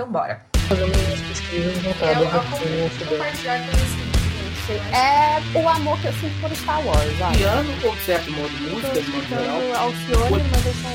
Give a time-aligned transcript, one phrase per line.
[0.00, 0.46] Então bora.
[0.68, 3.04] Fazendo umas pesquisas É, voltadas no Ocidente.
[3.04, 3.56] compartilhar
[4.94, 7.02] É o amor que eu sinto por Star Wars?
[7.36, 9.60] Piano, ou de certo modo, música, Tô de modo geral.
[9.60, 10.92] escutando Alcione, mas eu sou.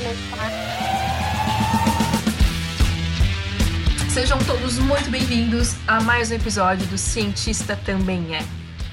[4.08, 8.42] Sejam todos muito bem-vindos a mais um episódio do Cientista Também É,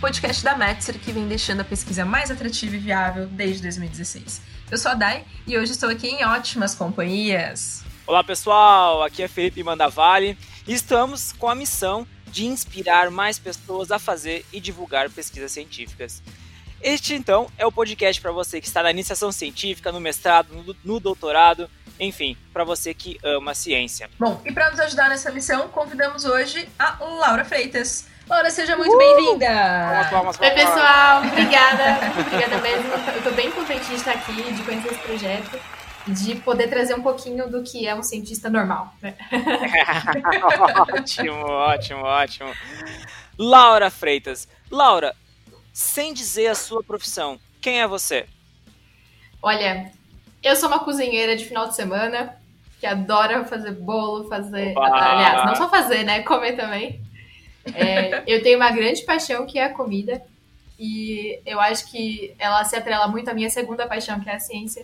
[0.02, 4.41] podcast da Metzer que vem deixando a pesquisa mais atrativa e viável desde 2016.
[4.70, 7.89] Eu sou a Dai e hoje estou aqui em ótimas companhias.
[8.12, 10.38] Olá pessoal, aqui é Felipe Mandavalli
[10.68, 16.21] e estamos com a missão de inspirar mais pessoas a fazer e divulgar pesquisas científicas.
[16.82, 20.76] Este então é o podcast para você que está na iniciação científica, no mestrado, no,
[20.84, 24.09] no doutorado, enfim, para você que ama a ciência.
[24.20, 28.09] Bom, e para nos ajudar nessa missão, convidamos hoje a Laura Freitas.
[28.27, 29.48] Laura, seja muito bem-vinda!
[29.48, 31.23] Palmas, palmas, Oi, pessoal.
[31.23, 31.98] Obrigada.
[32.27, 32.91] Obrigada mesmo.
[33.16, 37.02] Eu tô bem contente de estar aqui, de conhecer esse projeto de poder trazer um
[37.02, 38.94] pouquinho do que é um cientista normal.
[39.02, 39.16] né?
[40.94, 42.54] ótimo, ótimo, ótimo.
[43.38, 44.48] Laura Freitas.
[44.70, 45.16] Laura,
[45.74, 48.26] sem dizer a sua profissão, quem é você?
[49.41, 49.91] Olha,
[50.43, 52.38] eu sou uma cozinheira de final de semana
[52.80, 54.71] que adora fazer bolo, fazer.
[54.71, 54.88] Opa!
[54.88, 56.24] Aliás, não só fazer, né?
[56.24, 56.99] Comer também.
[57.76, 60.21] É, eu tenho uma grande paixão que é a comida.
[60.80, 64.40] E eu acho que ela se atrela muito à minha segunda paixão, que é a
[64.40, 64.84] ciência.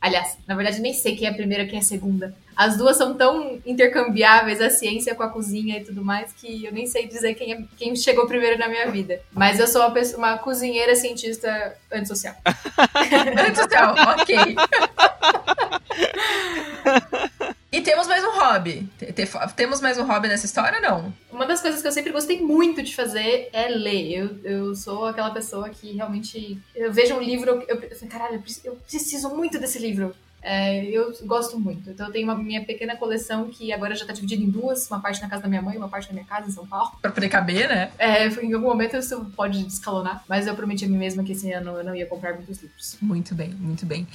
[0.00, 2.34] Aliás, na verdade, nem sei quem é a primeira e quem é a segunda.
[2.54, 6.72] As duas são tão intercambiáveis, a ciência com a cozinha e tudo mais, que eu
[6.72, 9.20] nem sei dizer quem, é- quem chegou primeiro na minha vida.
[9.32, 12.34] Mas eu sou uma, pessoa- uma cozinheira cientista antissocial.
[13.48, 14.56] Antissocial, ok.
[17.76, 18.88] e temos mais um hobby.
[18.98, 21.14] Te- te- Temos mais um hobby nessa história ou não?
[21.30, 24.12] Uma das coisas que eu sempre gostei muito de fazer é ler.
[24.12, 26.58] Eu, eu sou aquela pessoa que realmente.
[26.74, 30.14] Eu vejo um livro, eu, eu caralho, eu preciso, muito desse livro.
[30.48, 31.90] É, eu gosto muito.
[31.90, 35.00] Então eu tenho uma minha pequena coleção que agora já tá dividida em duas: uma
[35.00, 36.92] parte na casa da minha mãe, uma parte na minha casa, em São Paulo.
[37.02, 37.90] Pra poder caber, né?
[37.98, 41.50] É, em algum momento isso pode descalonar, mas eu prometi a mim mesma que esse
[41.52, 42.96] ano eu não ia comprar muitos livros.
[43.02, 44.06] Muito bem, muito bem.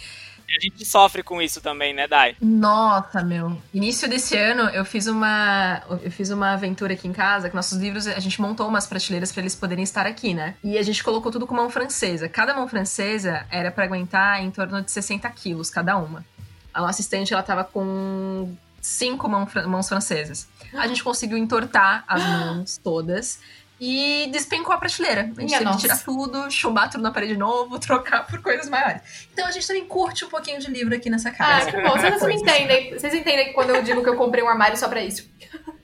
[0.56, 2.36] A gente sofre com isso também, né, Dai?
[2.42, 3.58] Nossa, meu.
[3.74, 7.78] Início desse ano, eu fiz uma eu fiz uma aventura aqui em casa, que nossos
[7.78, 10.56] livros, a gente montou umas prateleiras pra eles poderem estar aqui, né?
[10.64, 12.28] E a gente colocou tudo com mão francesa.
[12.28, 16.26] Cada mão francesa era pra aguentar em torno de 60 quilos cada uma.
[16.74, 20.48] A nossa estante, ela tava com cinco mão mãos francesas.
[20.74, 23.40] A gente conseguiu entortar as mãos todas
[23.84, 25.22] e despencou a prateleira.
[25.22, 25.78] A gente Minha teve nossa.
[25.78, 29.02] que tirar tudo, chumbar tudo na parede de novo, trocar por coisas maiores.
[29.34, 31.72] Então a gente também curte um pouquinho de livro aqui nessa Ah, casa.
[31.72, 32.42] que bom, vocês me Coisas.
[32.44, 32.94] entendem.
[32.94, 35.28] Vocês entendem que quando eu digo que eu comprei um armário só pra isso.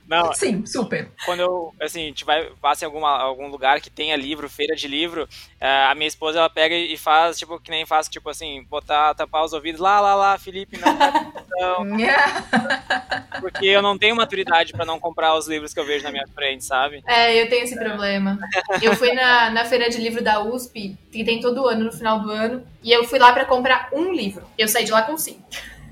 [0.07, 1.09] Não, Sim, super.
[1.25, 4.73] quando eu, assim, a gente vai, passa em alguma, algum lugar que tenha livro, feira
[4.73, 5.27] de livro,
[5.59, 9.13] eh, a minha esposa, ela pega e faz, tipo, que nem faz, tipo assim, botar,
[9.13, 11.85] tapar os ouvidos, lá, lá, lá, Felipe, não atenção,
[13.41, 16.27] porque eu não tenho maturidade pra não comprar os livros que eu vejo na minha
[16.33, 17.03] frente, sabe?
[17.05, 18.39] É, eu tenho esse problema.
[18.81, 22.21] Eu fui na, na feira de livro da USP, que tem todo ano, no final
[22.21, 24.45] do ano, e eu fui lá pra comprar um livro.
[24.57, 25.43] Eu saí de lá com cinco.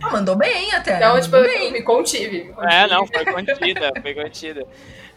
[0.01, 0.97] Ah, mandou bem até.
[0.97, 1.65] Então, mandou tipo, eu, bem.
[1.67, 2.43] eu me contive.
[2.45, 2.73] me contive.
[2.73, 4.67] É, não, foi contida, foi contida.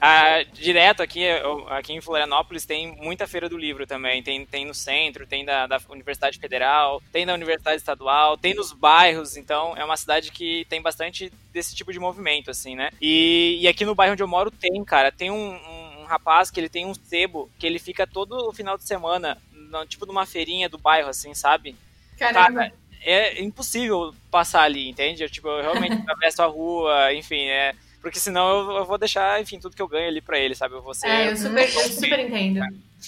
[0.00, 1.24] Ah, direto aqui,
[1.70, 4.22] aqui em Florianópolis tem muita feira do livro também.
[4.22, 8.72] Tem, tem no centro, tem da, da Universidade Federal, tem da Universidade Estadual, tem nos
[8.72, 9.36] bairros.
[9.36, 12.90] Então é uma cidade que tem bastante desse tipo de movimento, assim, né?
[13.00, 16.48] E, e aqui no bairro onde eu moro tem, cara, tem um, um- um rapaz
[16.50, 20.06] que ele tem um sebo que ele fica todo o final de semana, no- tipo
[20.06, 21.74] numa feirinha do bairro, assim, sabe?
[22.16, 22.60] Caramba.
[22.60, 22.72] Cara,
[23.10, 25.22] é impossível passar ali, entende?
[25.22, 27.74] Eu, tipo, eu realmente atravesso a rua, enfim, é.
[28.00, 30.74] Porque senão eu, eu vou deixar, enfim, tudo que eu ganho ali pra ele, sabe?
[30.74, 31.08] Eu vou ser.
[31.08, 32.60] É, eu super, eu super entendo.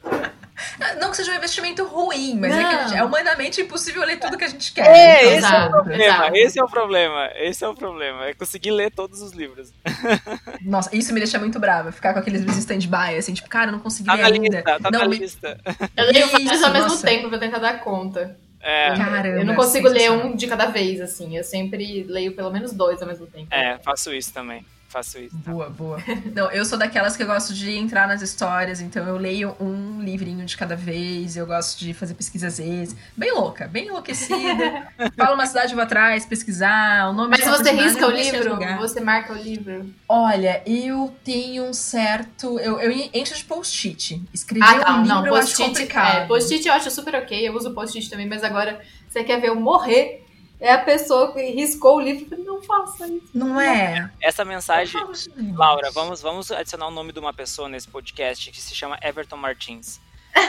[1.00, 4.47] Não que seja um investimento ruim, mas é é humanamente impossível ler tudo que a
[4.47, 4.85] gente quer.
[4.88, 8.34] É, Então, esse é o problema, esse é o problema, esse é o problema, é
[8.34, 9.72] conseguir ler todos os livros.
[10.61, 11.91] Nossa, isso me deixa muito brava.
[11.91, 14.57] Ficar com aqueles livros stand-by, assim, tipo, cara, eu não consegui Tá ler na ainda.
[14.57, 15.59] lista, tá não, na me- lista.
[15.97, 17.05] Eu leio vários Isso, ao mesmo nossa.
[17.07, 18.38] tempo pra tentar dar conta.
[18.63, 21.35] É, Caramba, eu não consigo ler um de cada vez, assim.
[21.35, 23.47] Eu sempre leio pelo menos dois ao mesmo tempo.
[23.51, 25.36] é, faço isso também, faço isso.
[25.36, 25.97] Boa, boa.
[26.35, 30.00] Não, eu sou daquelas que eu gosto de entrar nas histórias, então eu leio um
[30.00, 32.96] livrinho de cada vez, eu gosto de fazer pesquisas vezes.
[33.17, 34.88] Bem louca, bem enlouquecida.
[35.17, 39.34] Fala uma cidade, vou atrás, pesquisar, o nome Mas você risca o livro, você marca
[39.34, 39.91] o livro.
[40.08, 42.59] Olha, eu tenho um certo.
[42.59, 44.22] Eu, eu encho de post-it.
[44.32, 44.94] Escrever Ah, tá.
[44.94, 46.17] um livro Não, eu acho complicado.
[46.17, 47.47] É, post-it eu acho super ok.
[47.47, 48.79] Eu uso post-it também, mas agora
[49.09, 50.22] você quer ver eu morrer.
[50.64, 53.28] É a pessoa que riscou o livro e falou, não faça isso.
[53.34, 54.10] Não é?
[54.22, 55.52] Essa mensagem, Eu falo, gente.
[55.54, 59.36] Laura, vamos, vamos adicionar o nome de uma pessoa nesse podcast que se chama Everton
[59.36, 60.00] Martins.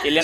[0.05, 0.23] Ele é,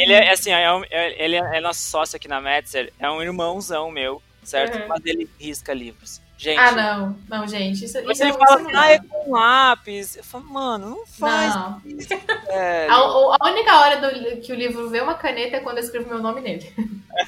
[0.00, 3.10] ele é assim, é um- é- ele é, é nosso sócio aqui na Metzer, é
[3.10, 4.78] um irmãozão meu, certo?
[4.78, 4.88] Uhum.
[4.88, 6.20] Mas ele risca livros.
[6.40, 7.16] Gente, Ah, não.
[7.28, 7.84] Não, gente.
[7.84, 10.14] Isso, Mas isso isso fala não assim, ah, é com lápis.
[10.16, 11.82] Eu falo, mano, não faz Não.
[11.84, 12.08] isso,
[12.46, 12.92] velho.
[12.92, 12.94] A,
[13.40, 16.20] a única hora do- que o livro vê uma caneta é quando eu escrevo meu
[16.22, 16.72] nome nele.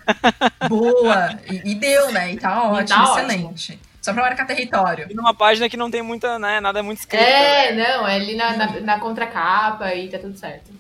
[0.68, 1.38] Boa!
[1.50, 2.32] E, e deu, né?
[2.32, 3.18] E tá ótimo, tá ótimo.
[3.28, 3.80] excelente.
[4.00, 5.06] Só pra marcar território.
[5.10, 7.20] E numa página que não tem muita, né, nada muito escrito.
[7.22, 10.70] É, não, é ali na, na, na contracapa e tá tudo certo.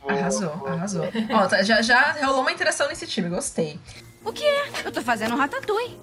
[0.00, 0.72] Boa, Arrasou, boa.
[0.72, 1.04] arrasou.
[1.32, 3.78] Ó, tá- já, já rolou uma interação nesse time, gostei.
[4.84, 5.96] Eu tô fazendo um ratatouille.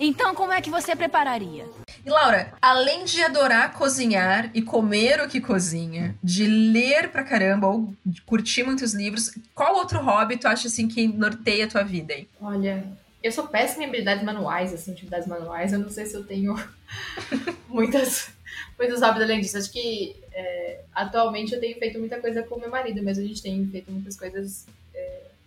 [0.00, 1.64] Então, como é que você prepararia?
[2.04, 7.68] E Laura, além de adorar cozinhar e comer o que cozinha, de ler pra caramba
[7.68, 11.84] ou de curtir muitos livros, qual outro hobby tu acha assim que norteia a tua
[11.84, 12.26] vida aí?
[12.40, 12.84] Olha,
[13.22, 15.72] eu sou péssima em habilidades manuais, assim, atividades manuais.
[15.72, 16.56] Eu não sei se eu tenho
[17.68, 18.30] muitas,
[18.76, 19.58] muitos hobbies além disso.
[19.58, 23.40] Acho que é, atualmente eu tenho feito muita coisa com meu marido, mas a gente
[23.42, 24.81] tem feito muitas coisas é,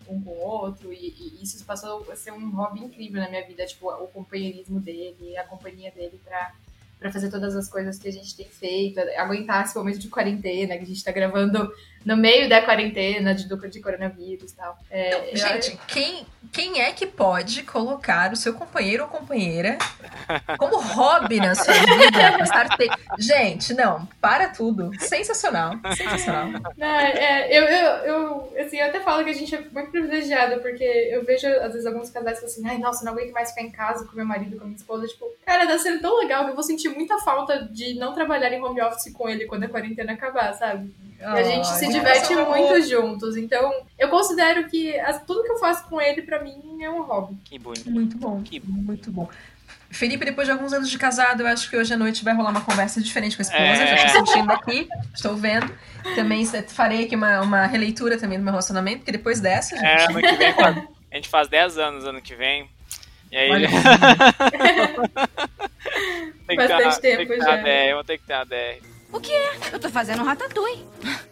[0.09, 3.45] um com o outro, e, e isso passou a ser um hobby incrível na minha
[3.45, 6.53] vida, tipo, o companheirismo dele, a companhia dele pra,
[6.99, 10.75] pra fazer todas as coisas que a gente tem feito, aguentar esse momento de quarentena,
[10.77, 11.71] que a gente tá gravando
[12.05, 14.77] no meio da quarentena de, do- de coronavírus e tal.
[14.91, 19.77] É, eu- Gente, quem, quem é que pode colocar o seu companheiro ou companheira
[20.57, 22.77] como hobby na sua vida?
[22.77, 22.89] Te-
[23.19, 24.91] Gente, não, para tudo.
[24.99, 26.49] Sensacional, sensacional.
[26.77, 30.61] Não, é, eu, eu, eu, assim, eu até falo que a gente é muito privilegiado,
[30.61, 33.49] porque eu vejo, às vezes, alguns casais que falam assim, ai, nossa, não aguento mais
[33.49, 35.07] ficar em casa com meu marido, com a minha esposa.
[35.07, 38.51] Tipo, cara, tá sendo tão legal que eu vou sentir muita falta de não trabalhar
[38.51, 40.93] em home office com ele quando a quarentena acabar, sabe?
[41.19, 42.49] E a gente se Ai, diverte nossa.
[42.57, 43.37] muito juntos.
[43.37, 47.01] Então, eu considero que as- tudo que eu faço com ele, pra mim, é um
[47.03, 47.35] hobby.
[47.45, 47.89] Que bonito.
[47.89, 49.27] Muito bom, Que muito bom.
[49.89, 52.49] Felipe, depois de alguns anos de casado, eu acho que hoje à noite vai rolar
[52.49, 53.63] uma conversa diferente com a esposa.
[53.63, 53.97] É.
[53.97, 55.71] Já tô sentindo aqui, estou vendo.
[56.15, 59.85] Também farei aqui uma, uma releitura também do meu relacionamento, porque depois dessa, gente.
[59.85, 60.53] É, ano que vem,
[61.11, 62.69] a gente faz 10 anos ano que vem.
[63.35, 63.51] E aí.
[63.51, 63.67] Olha.
[66.47, 67.57] tem Bastante tem tempo que ter já.
[67.57, 68.81] DR, eu vou ter que ter a DR.
[69.71, 70.85] Eu tô fazendo um ratatouille.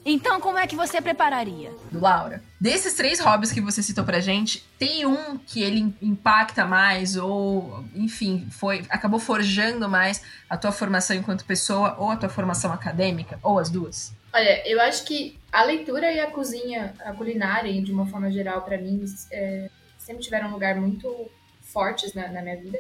[0.06, 1.72] Então, como é que você prepararia?
[1.92, 7.18] Laura, desses três hobbies que você citou pra gente, tem um que ele impacta mais
[7.18, 12.72] ou, enfim, foi acabou forjando mais a tua formação enquanto pessoa ou a tua formação
[12.72, 14.14] acadêmica ou as duas?
[14.34, 18.62] Olha, eu acho que a leitura e a cozinha, a culinária, de uma forma geral,
[18.62, 21.30] pra mim, é, sempre tiveram um lugar muito
[21.74, 22.80] fortes na, na minha vida.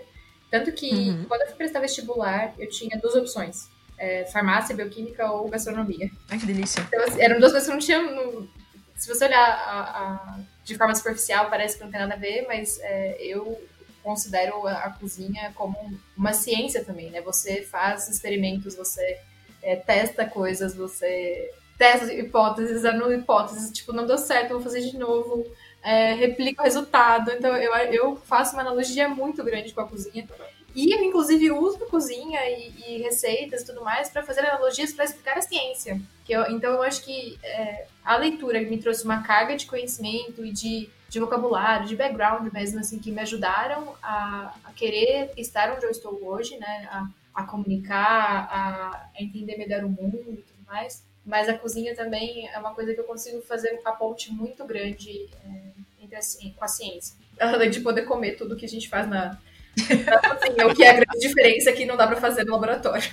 [0.51, 1.25] Tanto que, Uhum.
[1.27, 3.71] quando eu fui prestar vestibular, eu tinha duas opções.
[3.95, 6.09] é, farmácia, bioquímica ou gastronomia.
[6.29, 6.81] Ai, que delícia.
[6.87, 8.47] Então, assim, eram duas coisas que eu não tinha...
[8.95, 12.45] Se você olhar a- a- de forma superficial, parece que não tem nada a ver,
[12.47, 13.61] mas é, eu
[14.01, 15.77] considero a, a cozinha como
[16.17, 17.21] uma ciência também, né?
[17.21, 19.19] Você faz experimentos, você
[19.61, 24.97] é, testa coisas, você testa hipóteses, anula hipóteses, tipo, não deu certo, vou fazer de
[24.97, 25.45] novo,
[25.83, 27.31] é, replica o resultado.
[27.31, 30.27] Então, eu, eu faço uma analogia muito grande com a cozinha.
[30.75, 35.05] E eu, inclusive, uso cozinha e, e receitas e tudo mais para fazer analogias para
[35.05, 36.01] explicar a ciência.
[36.25, 40.43] Que eu- então, eu acho que é, a leitura me trouxe uma carga de conhecimento
[40.43, 45.71] e de, de vocabulário, de background mesmo, assim, que me ajudaram a, a querer estar
[45.75, 46.87] onde eu estou hoje, né?
[46.91, 51.03] A, a comunicar, a, a entender melhor o mundo e tudo mais.
[51.25, 55.29] Mas a cozinha também é uma coisa que eu consigo fazer uma ponte muito grande
[55.45, 57.15] é, entre a ci- com a ciência.
[57.39, 59.37] Além de poder comer tudo que a gente faz na,
[59.75, 63.03] cozinha, o que é a grande diferença que não dá pra fazer no laboratório.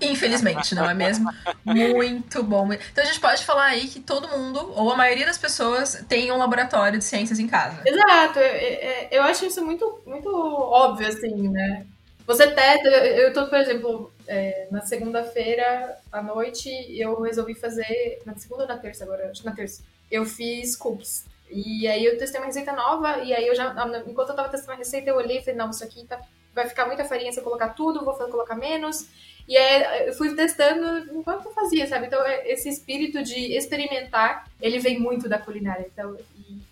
[0.00, 1.30] Infelizmente, não é mesmo?
[1.64, 2.72] Muito bom.
[2.72, 6.30] Então a gente pode falar aí que todo mundo, ou a maioria das pessoas, tem
[6.32, 7.82] um laboratório de ciências em casa.
[7.86, 11.86] Exato, eu, eu- eu acho isso muito, muito óbvio, assim, né?
[12.30, 18.22] Você testa, eu, tô, por exemplo, é, na segunda-feira à noite, eu resolvi fazer.
[18.24, 19.28] Na segunda ou na terça agora?
[19.32, 19.82] Acho que na terça.
[20.08, 21.24] Eu fiz cookies.
[21.50, 23.74] E aí eu testei uma receita nova, e aí eu já.
[24.06, 26.20] Enquanto eu tava testando a receita, eu olhei e falei, não, isso aqui tá,
[26.54, 29.08] vai ficar muita farinha se eu colocar tudo, vou colocar menos.
[29.48, 32.06] E aí eu fui testando enquanto eu fazia, sabe?
[32.06, 35.90] Então é- esse espírito de experimentar, ele vem muito da culinária.
[35.92, 36.16] Então,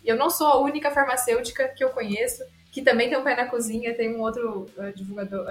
[0.05, 3.47] eu não sou a única farmacêutica que eu conheço que também tem um pé na
[3.47, 5.47] cozinha, tem um outro eh, divulgador,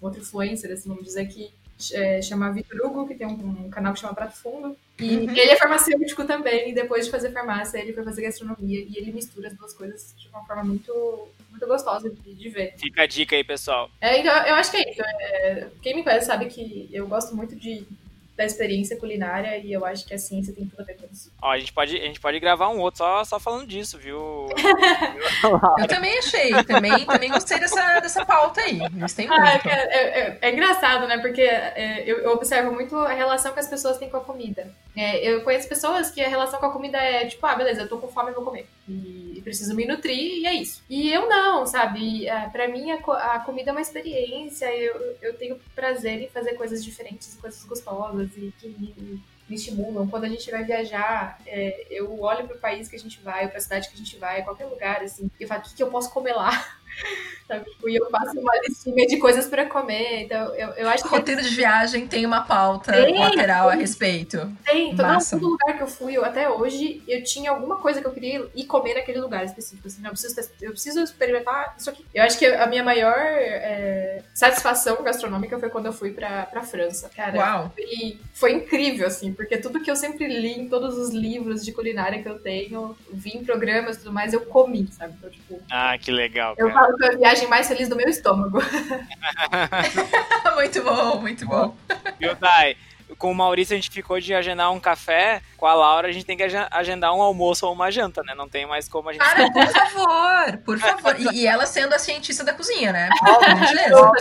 [0.00, 1.50] um outro influencer, assim, vamos dizer, que
[1.92, 4.76] eh, chama Vitor Hugo, que tem um, um canal que chama Prato Fundo.
[4.98, 5.30] E Uhum.
[5.30, 9.10] ele é farmacêutico também, e depois de fazer farmácia, ele foi fazer gastronomia, e ele
[9.12, 12.74] mistura as duas coisas de uma forma muito, muito gostosa de, de ver.
[12.76, 13.90] Fica a dica aí, pessoal.
[13.98, 15.00] É, então, eu acho que é isso.
[15.02, 17.82] É, quem me conhece sabe que eu gosto muito de,
[18.40, 21.30] da experiência culinária, e eu acho que a ciência tem tudo a ver com isso.
[21.42, 24.46] Ó, a gente pode, a gente pode gravar um outro só, só falando disso, viu?
[25.78, 28.78] Eu também achei, também, também gostei dessa, dessa pauta aí.
[28.94, 29.68] Gostei Ah, muito.
[29.68, 31.18] é, é- é- é engraçado, né?
[31.18, 34.72] Porque é, eu, eu observo muito a relação que as pessoas têm com a comida.
[34.96, 37.88] É, eu conheço pessoas que a relação com a comida é tipo, ah, beleza, eu
[37.88, 38.66] tô com fome, eu vou comer.
[38.88, 40.82] E preciso me nutrir e é isso.
[40.88, 42.26] E eu não, sabe?
[42.26, 46.54] É, para mim a, a, comida é uma experiência, eu, eu tenho prazer em fazer
[46.54, 49.22] coisas diferentes, coisas gostosas e que me,
[49.54, 50.08] estimulam.
[50.08, 53.48] Quando a gente vai viajar, é, eu olho para o país que a gente vai,
[53.48, 55.74] para a cidade que a gente vai, qualquer lugar, assim, e eu falo, o que,
[55.74, 56.50] que eu posso comer lá?
[57.50, 57.68] Sabe?
[57.68, 60.22] Tipo, e eu faço uma listinha de coisas para comer.
[60.22, 61.08] Então, eu, eu acho que.
[61.08, 64.50] Roteiro de viagem tem uma pauta tem, lateral a respeito.
[64.64, 68.06] Tem, todo, todo lugar que eu fui, eu, até hoje, eu tinha alguma coisa que
[68.06, 69.88] eu queria ir comer naquele lugar específico.
[69.88, 72.04] Assim, eu, preciso, eu preciso experimentar isso aqui.
[72.14, 76.62] Eu acho que a minha maior é, satisfação gastronômica foi quando eu fui pra, pra
[76.62, 77.10] França.
[77.14, 77.72] Cara, Uau.
[77.76, 81.72] E foi incrível, assim, porque tudo que eu sempre li em todos os livros de
[81.72, 85.14] culinária que eu tenho, vi em programas e tudo mais, eu comi, sabe?
[85.18, 85.60] Então, tipo.
[85.70, 86.54] Ah, que legal.
[86.54, 86.68] Cara.
[86.68, 88.58] Eu falo que foi a viagem mais feliz do meu estômago.
[90.54, 91.76] muito bom, muito bom.
[92.18, 92.76] Viu, Dai?
[93.18, 96.24] Com o Maurício a gente ficou de agendar um café, com a Laura a gente
[96.24, 98.34] tem que agendar um almoço ou uma janta, né?
[98.34, 99.20] Não tem mais como a gente.
[99.20, 101.20] Cara, por favor, por favor.
[101.20, 103.10] E, e, ela sendo a cientista da cozinha, né?
[103.58, 104.12] Beleza.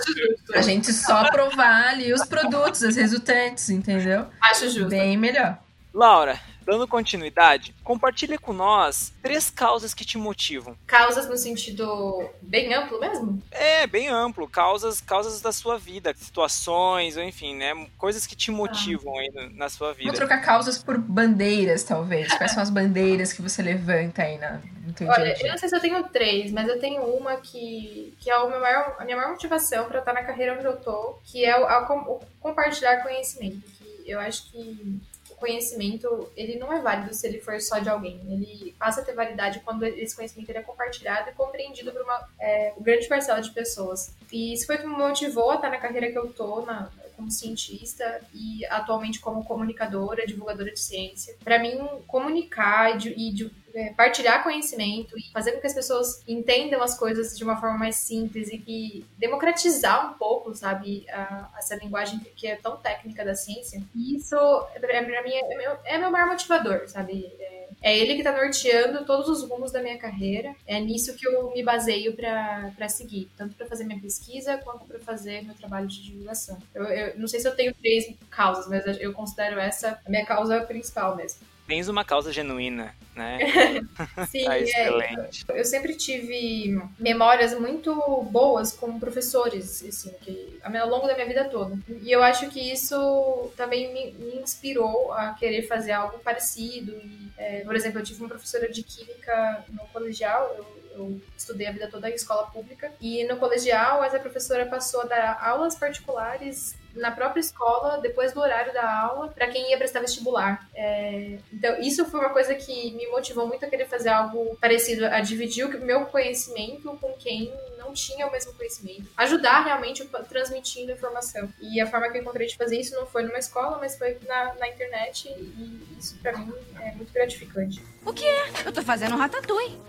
[0.54, 4.25] A gente só provar ali os produtos, as resultantes, entendeu?
[4.42, 4.89] Acho justo.
[4.89, 5.58] Bem melhor.
[5.94, 10.75] Laura, Dando continuidade, compartilha com nós três causas que te motivam.
[10.86, 13.42] Causas no sentido bem amplo mesmo?
[13.51, 14.48] É, bem amplo.
[14.48, 17.88] Causas, causas da sua vida, situações, ou enfim, né?
[17.98, 19.20] Coisas que te motivam ah.
[19.20, 20.10] aí na sua vida.
[20.10, 22.32] Vou trocar causas por bandeiras, talvez.
[22.38, 25.58] Quais são as bandeiras que você levanta aí na, no teu Olha, a eu não
[25.58, 28.96] sei se eu tenho três, mas eu tenho uma que, que é o meu maior,
[29.00, 32.20] a minha maior motivação para estar na carreira onde eu tô, que é o, o
[32.39, 33.62] compartilhar conhecimento.
[33.78, 35.00] Que eu acho que
[35.39, 38.19] conhecimento, ele não é válido se ele for só de alguém.
[38.29, 42.74] Ele passa a ter validade quando esse conhecimento é compartilhado e compreendido por uma é,
[42.79, 44.13] grande parcela de pessoas.
[44.31, 46.89] E isso foi o que me motivou a estar na carreira que eu tô, na,
[47.19, 51.36] como cientista e atualmente como comunicadora, divulgadora de ciência.
[51.43, 51.77] Para mim,
[52.08, 53.34] comunicar e, e
[53.74, 57.78] é, partilhar conhecimento e fazer com que as pessoas entendam as coisas de uma forma
[57.78, 63.24] mais simples e que democratizar um pouco, sabe, a, essa linguagem que é tão técnica
[63.24, 63.82] da ciência.
[63.96, 64.36] Isso,
[64.80, 67.32] para mim, é meu, é meu maior motivador, sabe?
[67.40, 70.54] É, é ele que está norteando todos os rumos da minha carreira.
[70.68, 75.00] É nisso que eu me baseio para seguir, tanto para fazer minha pesquisa quanto para
[75.00, 76.58] fazer meu trabalho de divulgação.
[76.74, 80.26] Eu, eu não sei se eu tenho três causas, mas eu considero essa a minha
[80.26, 83.38] causa principal mesmo tens uma causa genuína, né?
[84.28, 85.46] Sim, tá excelente.
[85.48, 91.28] É, eu sempre tive memórias muito boas com professores, assim, que, ao longo da minha
[91.28, 91.78] vida toda.
[92.02, 96.92] E eu acho que isso também me, me inspirou a querer fazer algo parecido.
[96.94, 101.68] E, é, por exemplo, eu tive uma professora de química no colegial, eu, eu estudei
[101.68, 105.76] a vida toda em escola pública, e no colegial essa professora passou a dar aulas
[105.76, 110.67] particulares na própria escola, depois do horário da aula, para quem ia prestar vestibular.
[110.74, 115.05] É, então, isso foi uma coisa que me motivou muito a querer fazer algo parecido,
[115.05, 119.10] a dividir o meu conhecimento com quem não tinha o mesmo conhecimento.
[119.17, 121.51] Ajudar realmente transmitindo informação.
[121.60, 124.17] E a forma que eu encontrei de fazer isso não foi numa escola, mas foi
[124.27, 127.84] na, na internet, e isso para mim é muito gratificante.
[128.05, 128.50] O que é?
[128.65, 129.79] Eu tô fazendo um ratatouille.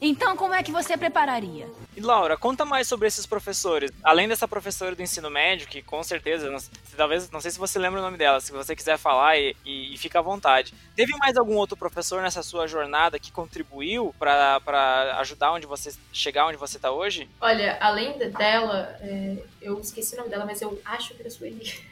[0.00, 1.68] Então, como é que você prepararia?
[1.96, 3.90] E Laura, conta mais sobre esses professores.
[4.02, 6.58] Além dessa professora do ensino médio, que com certeza, não,
[6.96, 9.94] talvez, não sei se você lembra o nome dela, se você quiser falar e, e,
[9.94, 10.74] e fica à vontade.
[10.94, 14.60] Teve mais algum outro professor nessa sua jornada que contribuiu para
[15.18, 17.28] ajudar onde você chegar onde você está hoje?
[17.40, 21.90] Olha, além dela, é, eu esqueci o nome dela, mas eu acho que era Sueli.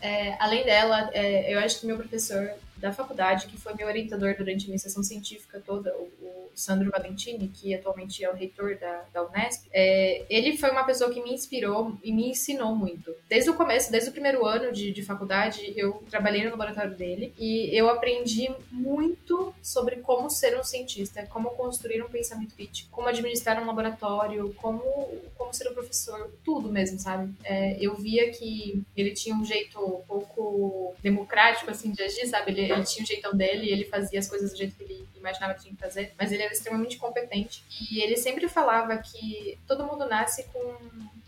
[0.00, 4.34] É, além dela, é, eu acho que meu professor da faculdade, que foi meu orientador
[4.36, 9.26] durante a iniciação científica toda, o Sandro Valentini, que atualmente é o reitor da, da
[9.26, 13.14] Unesp, é, ele foi uma pessoa que me inspirou e me ensinou muito.
[13.28, 17.32] Desde o começo, desde o primeiro ano de, de faculdade, eu trabalhei no laboratório dele
[17.38, 23.08] e eu aprendi muito sobre como ser um cientista, como construir um pensamento crítico, como
[23.08, 24.82] administrar um laboratório, como,
[25.36, 27.32] como ser um professor, tudo mesmo, sabe?
[27.44, 32.52] É, eu via que ele tinha um jeito um pouco democrático, assim, de agir, sabe?
[32.52, 35.54] Ele, ele tinha o jeitão dele, ele fazia as coisas do jeito que ele imaginava
[35.54, 37.64] que tinha que fazer, mas ele era extremamente competente.
[37.90, 40.78] E ele sempre falava que todo mundo nasce com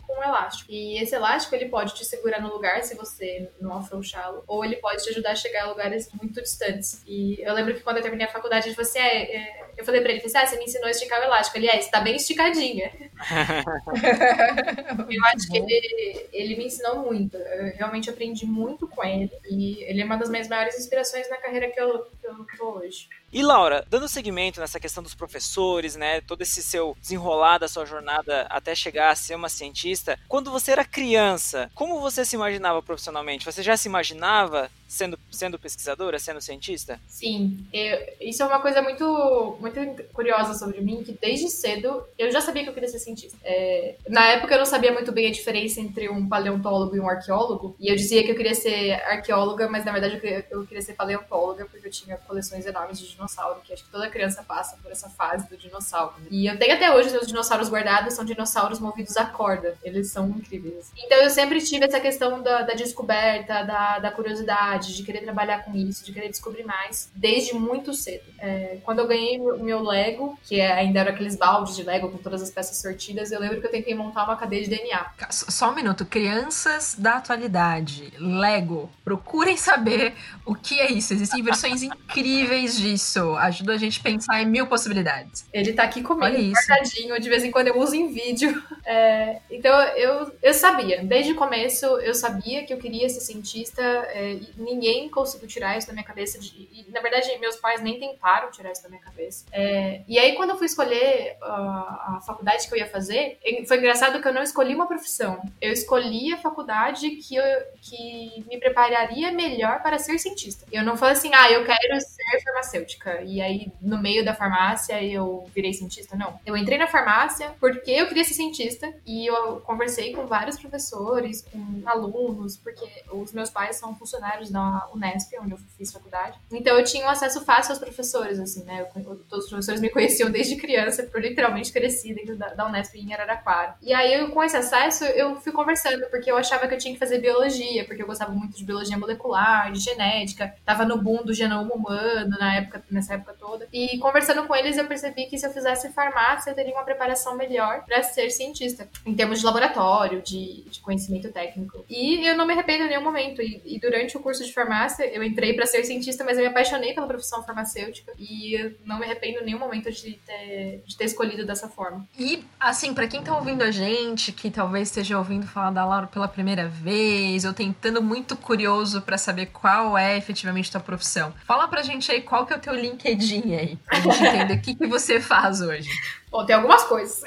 [0.07, 0.71] com um elástico.
[0.71, 4.77] E esse elástico ele pode te segurar no lugar se você não afrouxá-lo, ou ele
[4.77, 7.03] pode te ajudar a chegar a lugares muito distantes.
[7.05, 9.66] E eu lembro que quando eu terminei a faculdade, ele falou assim: é, é...
[9.77, 11.57] eu falei pra ele, assim, ah, você me ensinou a esticar o elástico.
[11.57, 12.91] Ele é, está bem esticadinha.
[15.09, 17.37] eu acho que ele, ele me ensinou muito.
[17.37, 19.31] Eu realmente aprendi muito com ele.
[19.49, 22.79] E ele é uma das minhas maiores inspirações na carreira que eu, que eu tô
[22.79, 23.07] hoje.
[23.31, 27.85] E Laura, dando seguimento nessa questão dos professores, né, todo esse seu desenrolar da sua
[27.85, 32.81] jornada até chegar a ser uma cientista, quando você era criança, como você se imaginava
[32.81, 33.45] profissionalmente?
[33.45, 36.99] Você já se imaginava sendo, sendo pesquisadora, sendo cientista?
[37.07, 39.79] Sim, eu- isso é uma coisa muito, muito
[40.13, 43.37] curiosa sobre mim, que desde cedo eu já sabia que eu queria ser cientista.
[43.43, 47.09] É, na época eu não sabia muito bem a diferença entre um paleontólogo e um
[47.09, 50.65] arqueólogo, e eu dizia que eu queria ser arqueóloga, mas na verdade eu queria, eu
[50.65, 54.43] queria ser paleontóloga, porque eu tinha coleções enormes de dinossauro, que acho que toda criança
[54.43, 56.13] passa por essa fase do dinossauro.
[56.19, 56.27] né?
[56.31, 60.09] E eu tenho até hoje os meus dinossauros guardados, são dinossauros movidos a corda, eles
[60.11, 60.91] são incríveis.
[60.97, 65.63] Então eu sempre tive essa questão da, da descoberta, da, da curiosidade, de querer trabalhar
[65.63, 68.23] com isso, de querer descobrir mais, desde muito cedo.
[68.39, 72.09] É, quando eu ganhei o meu Lego, que é- ainda eram aqueles baldes de Lego
[72.11, 75.05] com todas as peças sortidas, eu lembro que eu tentei montar uma cadeia de DNA.
[75.31, 76.05] Só um minuto.
[76.05, 80.13] Crianças da atualidade, Lego, procurem saber
[80.45, 81.13] o que é isso.
[81.13, 83.35] Existem versões incríveis disso.
[83.37, 85.45] Ajuda a gente a pensar em mil possibilidades.
[85.53, 86.53] Ele tá aqui comigo, Olha isso.
[86.67, 88.61] guardadinho, de vez em quando eu uso em vídeo.
[88.89, 93.81] É, então eu, eu sabia, desde o começo eu sabia que eu queria ser cientista,
[93.81, 96.37] é, ninguém conseguiu tirar isso da minha cabeça.
[96.39, 99.45] de- e, na verdade, meus pais nem tentaram tirar isso da minha cabeça.
[99.51, 103.77] É, e aí, quando eu fui escolher a, a faculdade que eu ia fazer, foi
[103.77, 105.41] engraçado que eu não escolhi uma profissão.
[105.61, 107.43] Eu escolhi a faculdade que, eu,
[107.81, 110.65] que me prepararia melhor para ser cientista.
[110.71, 113.21] Eu não falei assim, ah, eu quero ser farmacêutica.
[113.23, 116.15] E aí, no meio da farmácia, eu virei cientista.
[116.15, 116.39] Não.
[116.45, 118.93] Eu entrei na farmácia porque eu queria ser cientista.
[119.05, 124.56] E eu conversei com vários professores, com alunos, porque os meus pais são funcionários da
[124.93, 126.37] Unesp, onde eu fiz faculdade.
[126.51, 128.81] Então, eu tinha um acesso fácil aos professores, assim, né?
[128.95, 132.65] Eu- eu- todos os professores me conheciam desde criança, por literalmente cresci dentro da, da
[132.67, 133.75] Unesp em Araraquara.
[133.81, 136.93] E aí, eu, com esse acesso, eu fui conversando, porque eu achava que eu tinha
[136.93, 141.23] que fazer biologia, porque eu gostava muito de biologia molecular, de genética, tava no boom
[141.23, 143.67] do genoma humano na época, nessa época toda.
[143.71, 147.35] E conversando com eles, eu percebi que se eu fizesse farmácia, eu teria uma preparação
[147.35, 151.85] melhor para ser cientista, em termos de laboratório, de, de conhecimento técnico.
[151.89, 153.41] E eu não me arrependo em nenhum momento.
[153.41, 156.49] E, e durante o curso de farmácia, eu entrei para ser cientista, mas eu me
[156.49, 161.05] apaixonei pela profissão farmacêutica e não me arrependo em nenhum momento de ter, de ter
[161.05, 162.07] escolhido dessa forma.
[162.17, 166.07] E, assim, pra quem tá ouvindo a gente, que talvez esteja ouvindo falar da Laura
[166.07, 171.67] pela primeira vez, ou tentando muito curioso pra saber qual é efetivamente tua profissão, fala
[171.67, 174.75] pra gente aí qual que é o teu LinkedIn aí, pra gente entender o que,
[174.75, 175.89] que você faz hoje.
[176.31, 177.21] Bom, tem algumas coisas.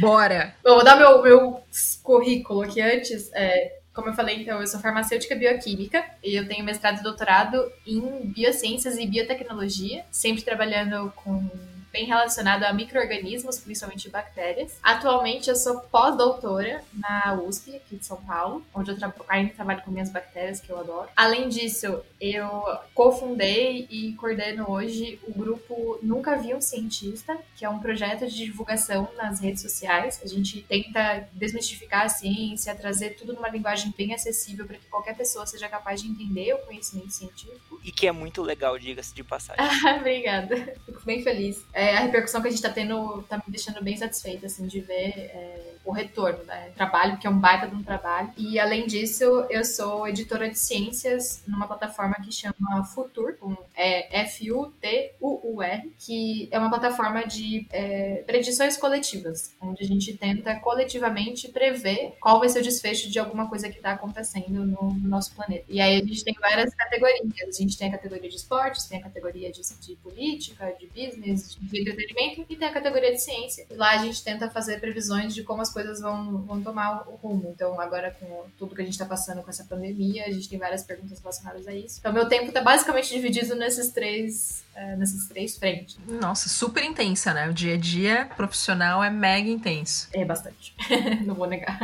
[0.00, 0.54] Bora!
[0.64, 1.60] Bom, vou dar meu, meu
[2.02, 3.30] currículo aqui antes.
[3.32, 7.72] É, como eu falei, então, eu sou farmacêutica bioquímica e eu tenho mestrado e doutorado
[7.86, 11.48] em biociências e biotecnologia, sempre trabalhando com
[11.96, 14.78] bem relacionado a micro-organismos, principalmente bactérias.
[14.82, 19.80] Atualmente eu sou pós-doutora na USP, aqui de São Paulo, onde eu tra ainda trabalho
[19.82, 21.08] com minhas bactérias, que eu adoro.
[21.16, 22.48] Além disso, eu
[22.94, 28.44] cofundei e coordeno hoje o grupo Nunca Vi um Cientista, que é um projeto de
[28.44, 30.20] divulgação nas redes sociais.
[30.22, 35.16] A gente tenta desmistificar a ciência, trazer tudo numa linguagem bem acessível para que qualquer
[35.16, 37.80] pessoa seja capaz de entender o conhecimento científico.
[37.82, 39.64] E que é muito legal, diga-se de passagem.
[39.98, 40.56] Obrigada.
[40.84, 41.64] Fico bem feliz.
[41.72, 44.80] É, a repercussão que a gente tá tendo tá me deixando bem satisfeita, assim, de
[44.80, 46.72] ver é, o retorno, né?
[46.74, 48.30] Trabalho, que é um baita de um trabalho.
[48.36, 54.20] E além disso, eu sou editora de ciências numa plataforma que chama Futur, com é,
[54.22, 62.16] F-U-T-U-U-R, que é uma plataforma de é, predições coletivas, onde a gente tenta coletivamente prever
[62.20, 65.64] qual vai ser o desfecho de alguma coisa que está acontecendo no, no nosso planeta.
[65.68, 67.16] E aí a gente tem várias categorias.
[67.40, 71.56] A gente tem a categoria de esportes, tem a categoria de, de política, de business,
[71.60, 73.66] de entretenimento e tem a categoria de ciência.
[73.70, 77.16] E lá a gente tenta fazer previsões de como as coisas vão, vão tomar o
[77.16, 77.50] rumo.
[77.54, 80.58] Então, agora com tudo que a gente está passando com essa pandemia, a gente tem
[80.58, 81.98] várias perguntas relacionadas a isso.
[82.00, 85.98] Então, meu tempo está basicamente dividido nesses três, eh, nessas três frentes.
[86.08, 87.46] Nossa, super intensa, né?
[87.46, 90.08] O dia a dia profissional é mega intenso.
[90.14, 90.74] É bastante.
[91.26, 91.78] Não vou negar.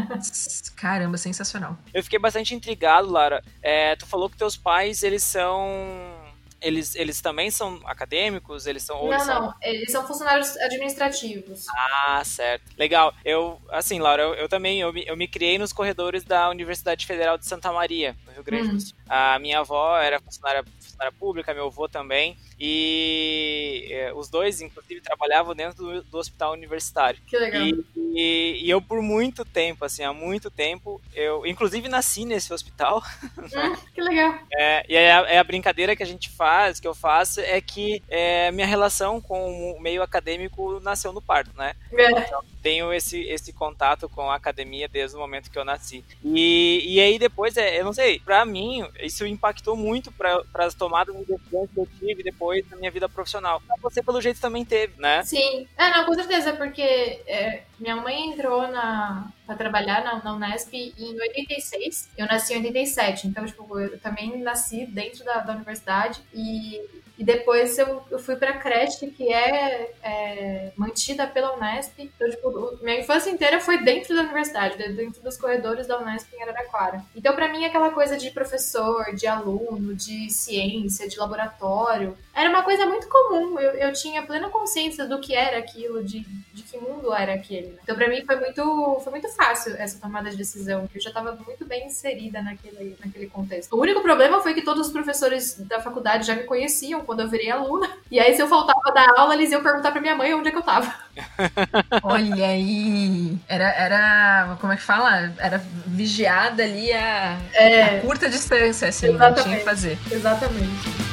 [0.74, 1.76] Caramba, sensacional.
[1.92, 3.44] Eu fiquei bastante intrigado, Lara.
[3.60, 6.21] É, tu falou que teus pais, eles são.
[6.62, 8.66] Eles, eles também são acadêmicos?
[8.66, 9.02] Eles são.
[9.04, 9.54] Não, eles são- não.
[9.62, 11.66] Eles são funcionários administrativos.
[11.68, 12.64] Ah, certo.
[12.78, 13.12] Legal.
[13.24, 17.06] Eu, assim, Laura, eu, eu também, eu me, eu me criei nos corredores da Universidade
[17.06, 18.80] Federal de Santa Maria, no Rio Grande do Hum.
[18.80, 18.96] Sul.
[19.08, 25.00] A minha avó era funcionária, funcionária pública, meu avô também, e eh, os dois, inclusive,
[25.00, 27.20] trabalhavam dentro do, do hospital universitário.
[27.26, 27.62] Que legal.
[27.66, 32.52] E, e- e eu, por muito tempo, assim, há muito tempo, eu, inclusive, nasci nesse
[32.52, 33.02] hospital,
[33.38, 33.40] Hum,
[33.94, 34.34] que legal.
[34.52, 37.60] é, e é a, é a brincadeira que a gente faz, que eu faço, é
[37.60, 41.74] que é, minha relação com o meio acadêmico nasceu no parto, né?
[41.92, 42.30] É.
[42.62, 46.04] tenho esse, esse contato com a academia desde o momento que eu nasci.
[46.24, 50.74] E, e aí depois, é, eu não sei, pra mim, isso impactou muito para as
[50.82, 53.62] tomadas de decisões que eu tive depois na minha vida profissional.
[53.80, 55.22] Você, pelo jeito, também teve, né?
[55.22, 60.34] Sim, é, não, com certeza, porque é, minha mãe entrou na, pra trabalhar na, na
[60.34, 65.52] Unesp em 86, eu nasci em 87, então, tipo, eu também nasci dentro da, da
[65.54, 66.80] universidade e
[67.22, 71.92] e depois eu, eu fui pra creche, que é, é, mantida pela Unesp.
[72.00, 76.42] Então, tipo, minha infância inteira foi dentro da universidade, dentro dos corredores da Unesp em
[76.42, 77.00] Araraquara.
[77.14, 82.64] Então, pra mim, aquela coisa de professor, de aluno, de ciência, de laboratório, era uma
[82.64, 83.56] coisa muito comum.
[83.56, 87.78] Eu, eu tinha plena consciência do que era aquilo, de, de que mundo era aquele.
[87.84, 91.10] Então, pra mim, foi muito, foi muito fácil essa tomada de decisão, porque eu já
[91.10, 93.76] estava muito bem inserida naquele, naquele contexto.
[93.76, 97.28] O único problema foi que todos os professores da faculdade já me conheciam quando eu
[97.28, 97.88] virei aluna.
[98.10, 100.50] E aí, se eu faltava da aula, eles iam perguntar pra minha mãe onde é
[100.50, 100.92] que eu tava.
[102.02, 103.36] Olha aí.
[103.46, 104.56] Era, era.
[104.60, 105.32] Como é que fala?
[105.38, 107.82] Era vigiada ali a, É.
[107.98, 109.08] a curta distância, assim.
[109.08, 109.42] Não Exatamente.
[109.44, 109.98] tinha que fazer.
[110.10, 111.11] Exatamente.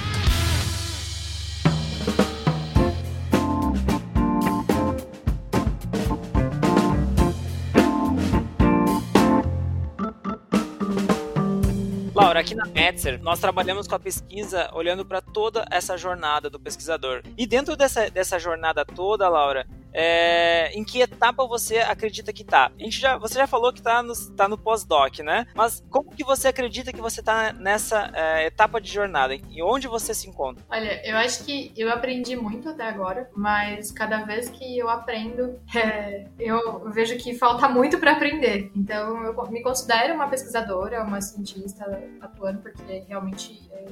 [12.29, 16.59] Laura, aqui na Metzer, nós trabalhamos com a pesquisa olhando para toda essa jornada do
[16.59, 17.23] pesquisador.
[17.35, 22.71] E dentro dessa, dessa jornada toda, Laura, é, em que etapa você acredita que tá?
[22.77, 25.45] A gente já, você já falou que tá no, tá no pós-doc, né?
[25.55, 29.35] Mas como que você acredita que você tá nessa é, etapa de jornada?
[29.35, 30.63] E onde você se encontra?
[30.69, 35.59] Olha, eu acho que eu aprendi muito até agora, mas cada vez que eu aprendo,
[35.75, 38.71] é, eu vejo que falta muito para aprender.
[38.75, 41.85] Então, eu me considero uma pesquisadora, uma cientista
[42.21, 43.85] atuando, porque realmente é,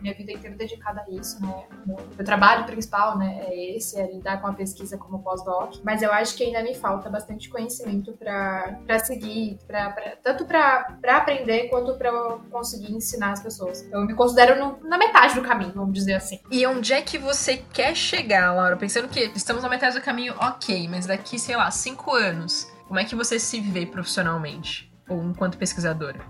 [0.00, 1.66] minha vida inteira dedicada a isso, né?
[1.86, 5.76] Meu trabalho principal, né, é esse, é lidar com a pesquisa como pós-doc.
[5.84, 10.96] Mas eu acho que ainda me falta bastante conhecimento para seguir, pra, pra- tanto para
[11.08, 12.10] aprender quanto para
[12.50, 13.82] conseguir ensinar as pessoas.
[13.82, 16.40] Então, eu me considero no- na metade do caminho, vamos dizer assim.
[16.50, 18.76] E onde é que você quer chegar, Laura?
[18.76, 22.98] Pensando que estamos na metade do caminho, ok, mas daqui, sei lá, cinco anos, como
[22.98, 24.90] é que você se vê profissionalmente?
[25.08, 26.20] Ou enquanto pesquisadora?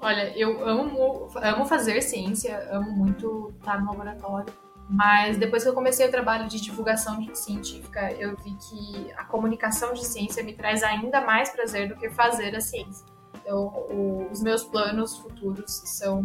[0.00, 4.52] Olha, eu amo, amo fazer ciência, amo muito estar no laboratório.
[4.92, 9.94] Mas depois que eu comecei o trabalho de divulgação científica, eu vi que a comunicação
[9.94, 13.06] de ciência me traz ainda mais prazer do que fazer a ciência.
[13.34, 16.22] Então, o- os meus planos futuros são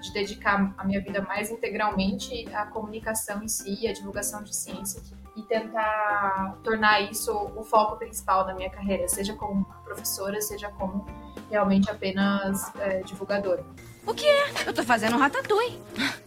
[0.00, 5.02] de dedicar a minha vida mais integralmente à comunicação em si, à divulgação de ciência
[5.36, 11.06] e tentar tornar isso o foco principal da minha carreira, seja como professora, seja como
[11.50, 13.64] realmente apenas é, divulgadora.
[14.66, 15.78] Eu tô fazendo um ratatouille.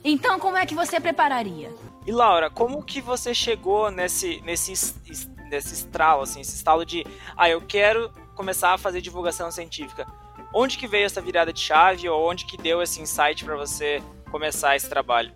[0.04, 1.72] Então, como é que você prepararia?
[2.06, 6.86] E Laura, como que você chegou nesse, nesse, es- es- nesse estralo, assim, esse estalo
[6.86, 7.06] de,
[7.38, 10.06] ah, eu quero começar a fazer divulgação científica?
[10.54, 14.02] Onde que veio essa virada de chave ou onde que deu esse insight para você
[14.32, 15.32] começar esse trabalho?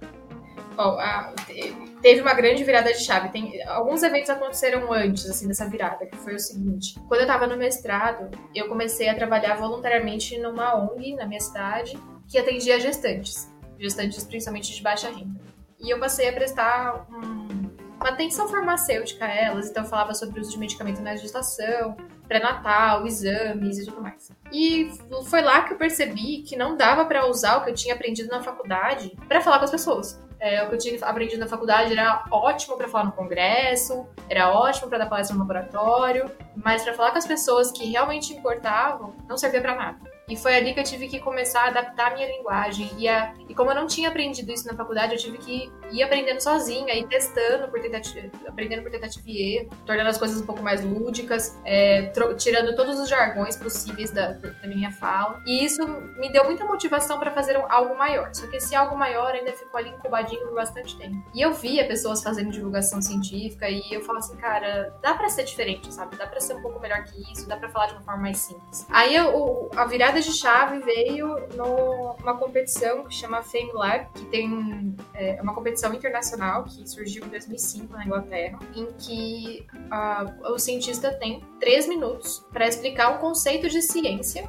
[0.75, 3.29] Bom, a- te- teve uma grande virada de chave.
[3.29, 6.99] Tem, alguns eventos aconteceram antes, assim, dessa virada, que foi o seguinte.
[7.07, 11.97] Quando eu tava no mestrado, eu comecei a trabalhar voluntariamente numa ONG na minha cidade,
[12.29, 13.51] que atendia gestantes.
[13.79, 15.39] Gestantes principalmente de baixa renda.
[15.79, 17.67] E eu passei a prestar um-
[17.99, 21.95] uma atenção farmacêutica a elas, então eu falava sobre o uso de medicamento na gestação,
[22.27, 24.31] pré-natal, exames e tudo mais.
[24.51, 24.91] E
[25.25, 28.29] foi lá que eu percebi que não dava pra usar o que eu tinha aprendido
[28.29, 30.21] na faculdade pra falar com as pessoas.
[30.39, 34.51] É, o que eu tinha aprendido na faculdade era ótimo pra falar no congresso, era
[34.51, 39.15] ótimo pra dar palestra no laboratório, mas pra falar com as pessoas que realmente importavam,
[39.27, 40.16] não servia pra nada.
[40.29, 42.91] E foi ali que eu tive que começar a adaptar a minha linguagem.
[42.97, 46.03] E, a- e como eu não tinha aprendido isso na faculdade, eu tive que ir
[46.03, 50.45] aprendendo sozinha, ir testando por tentativa, aprendendo por tentativa e erro, tornando as coisas um
[50.45, 55.41] pouco mais lúdicas, é, tirando todos os jargões possíveis da, da minha fala.
[55.45, 55.87] E isso
[56.19, 58.29] me deu muita motivação para fazer algo maior.
[58.33, 61.15] Só que esse algo maior ainda ficou ali incubadinho por bastante tempo.
[61.33, 65.45] E eu via pessoas fazendo divulgação científica e eu falava assim, cara, dá pra ser
[65.45, 66.17] diferente, sabe?
[66.17, 68.39] Dá pra ser um pouco melhor que isso, dá pra falar de uma forma mais
[68.39, 68.85] simples.
[68.89, 74.95] Aí eu- a virada de chave veio numa competição que chama Fame Lab, que tem
[75.13, 81.11] é, uma competição internacional que surgiu em 2005 na Inglaterra, em que ah, o cientista
[81.13, 84.47] tem três minutos para explicar um conceito de ciência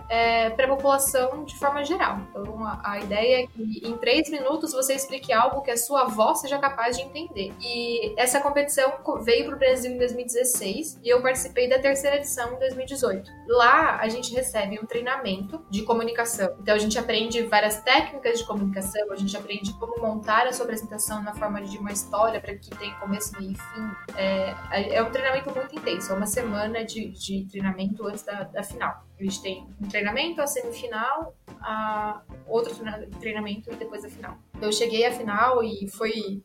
[0.57, 2.21] para a população de forma geral.
[2.31, 6.03] Então, a, a ideia é que em três minutos você explique algo que a sua
[6.03, 7.53] avó seja capaz de entender.
[7.61, 12.17] E essa competição co- veio para o Brasil em 2016 e eu participei da terceira
[12.17, 13.31] edição em 2018.
[13.49, 16.55] Lá a gente recebe um treinamento de comunicação.
[16.61, 20.65] Então a gente aprende várias técnicas de comunicação, a gente aprende como montar a sua
[20.65, 24.15] apresentação na forma de uma história para que tenha começo, meio e fim.
[24.17, 28.63] É, é um treinamento muito intenso, é uma semana de, de treinamento antes da, da
[28.63, 29.05] final.
[29.19, 32.73] A gente tem um treinamento, a semifinal, a outro
[33.21, 34.39] treinamento e depois a final.
[34.61, 36.43] Eu cheguei à final e foi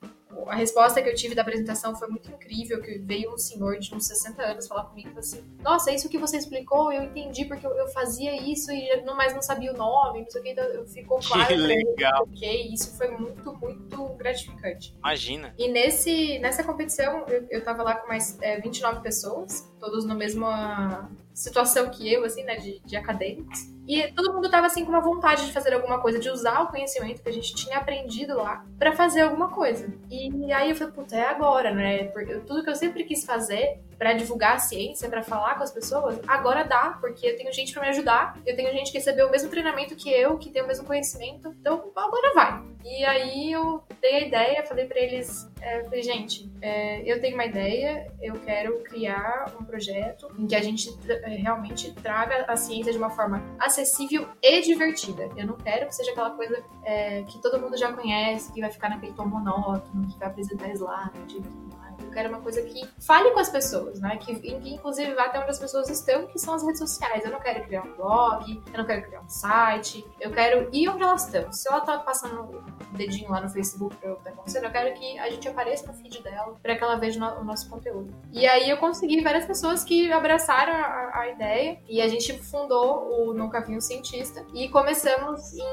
[0.48, 3.94] a resposta que eu tive da apresentação foi muito incrível, que veio um senhor de
[3.94, 7.66] uns 60 anos falar comigo e assim, nossa, isso que você explicou, eu entendi porque
[7.66, 10.50] eu, eu fazia isso e não mais não sabia o nome, não sei o que,
[10.52, 11.48] então ficou claro.
[11.48, 12.28] Que legal.
[12.28, 14.96] Que isso foi muito, muito gratificante.
[15.00, 15.54] Imagina.
[15.58, 20.16] E nesse, nessa competição, eu, eu tava lá com mais é, 29 pessoas, todos na
[20.16, 23.68] mesma situação que eu, assim, né, de, de acadêmicos.
[23.86, 26.68] E todo mundo tava assim com uma vontade de fazer alguma coisa, de usar o
[26.68, 29.94] conhecimento que a gente tinha aprendido lá para fazer alguma coisa.
[30.10, 32.06] E aí eu falei, puta, é agora, né?
[32.06, 35.72] Porque tudo que eu sempre quis fazer para divulgar a ciência, para falar com as
[35.72, 39.30] pessoas, agora dá, porque eu tenho gente para me ajudar, eu tenho gente que recebeu
[39.30, 42.62] o mesmo treinamento que eu, que tem o mesmo conhecimento, então agora vai.
[42.84, 47.36] E aí eu dei a ideia, falei para eles, é, falei, gente, é, eu tenho
[47.36, 52.58] uma ideia, eu quero criar um projeto em que a gente tra realmente traga a
[52.58, 55.30] ciência de uma forma acessível e divertida.
[55.38, 58.70] Eu não quero que seja aquela coisa é, que todo mundo já conhece, que vai
[58.70, 61.42] ficar naquele tom monótono, que vai apresentar slide,
[62.12, 64.18] quero uma coisa que fale com as pessoas, né?
[64.18, 67.24] Que, que inclusive vá até onde as pessoas estão, que são as redes sociais.
[67.26, 70.90] Eu não quero criar um blog, eu não quero criar um site, eu quero ir
[70.90, 71.52] onde elas estão.
[71.52, 74.94] Se ela tá passando o dedinho lá no Facebook pra eu estar acontecendo, eu quero
[74.94, 78.14] que a gente apareça no feed dela para que ela veja o nosso conteúdo.
[78.32, 83.30] E aí eu consegui várias pessoas que abraçaram a, a ideia e a gente fundou
[83.30, 85.66] o Nunca Vi um Cientista e começamos em,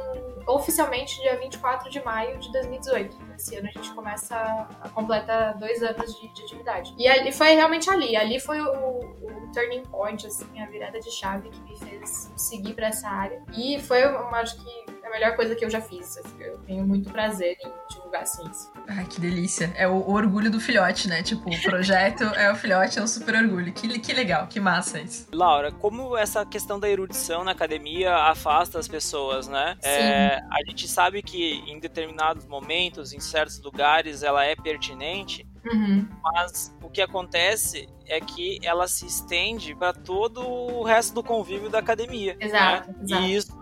[0.46, 3.16] oficialmente dia 24 de maio de 2018.
[3.36, 4.36] Esse ano a gente começa
[4.80, 6.94] a completa dois anos de, de atividade.
[6.98, 8.16] E ali foi realmente ali.
[8.16, 12.74] Ali foi o, o, turning point, assim, a virada de chave que me fez seguir
[12.74, 13.42] para essa área.
[13.56, 16.16] E foi, eu acho que a melhor coisa que eu já fiz.
[16.38, 18.70] Eu tenho muito prazer em divulgar a ciência.
[18.88, 19.72] Ai, que delícia.
[19.76, 21.22] É o, o orgulho do filhote, né?
[21.22, 23.72] Tipo, o projeto é o filhote, é um super orgulho.
[23.72, 25.26] Que, que legal, que massa isso.
[25.33, 29.76] Laura, como essa questão da erudição na academia afasta as pessoas, né?
[29.83, 36.08] É, a gente sabe que em determinados momentos, em certos lugares, ela é pertinente, Uhum.
[36.22, 41.70] Mas o que acontece é que ela se estende para todo o resto do convívio
[41.70, 42.36] da academia.
[42.40, 42.96] Exato, né?
[43.02, 43.22] exato.
[43.22, 43.60] E isso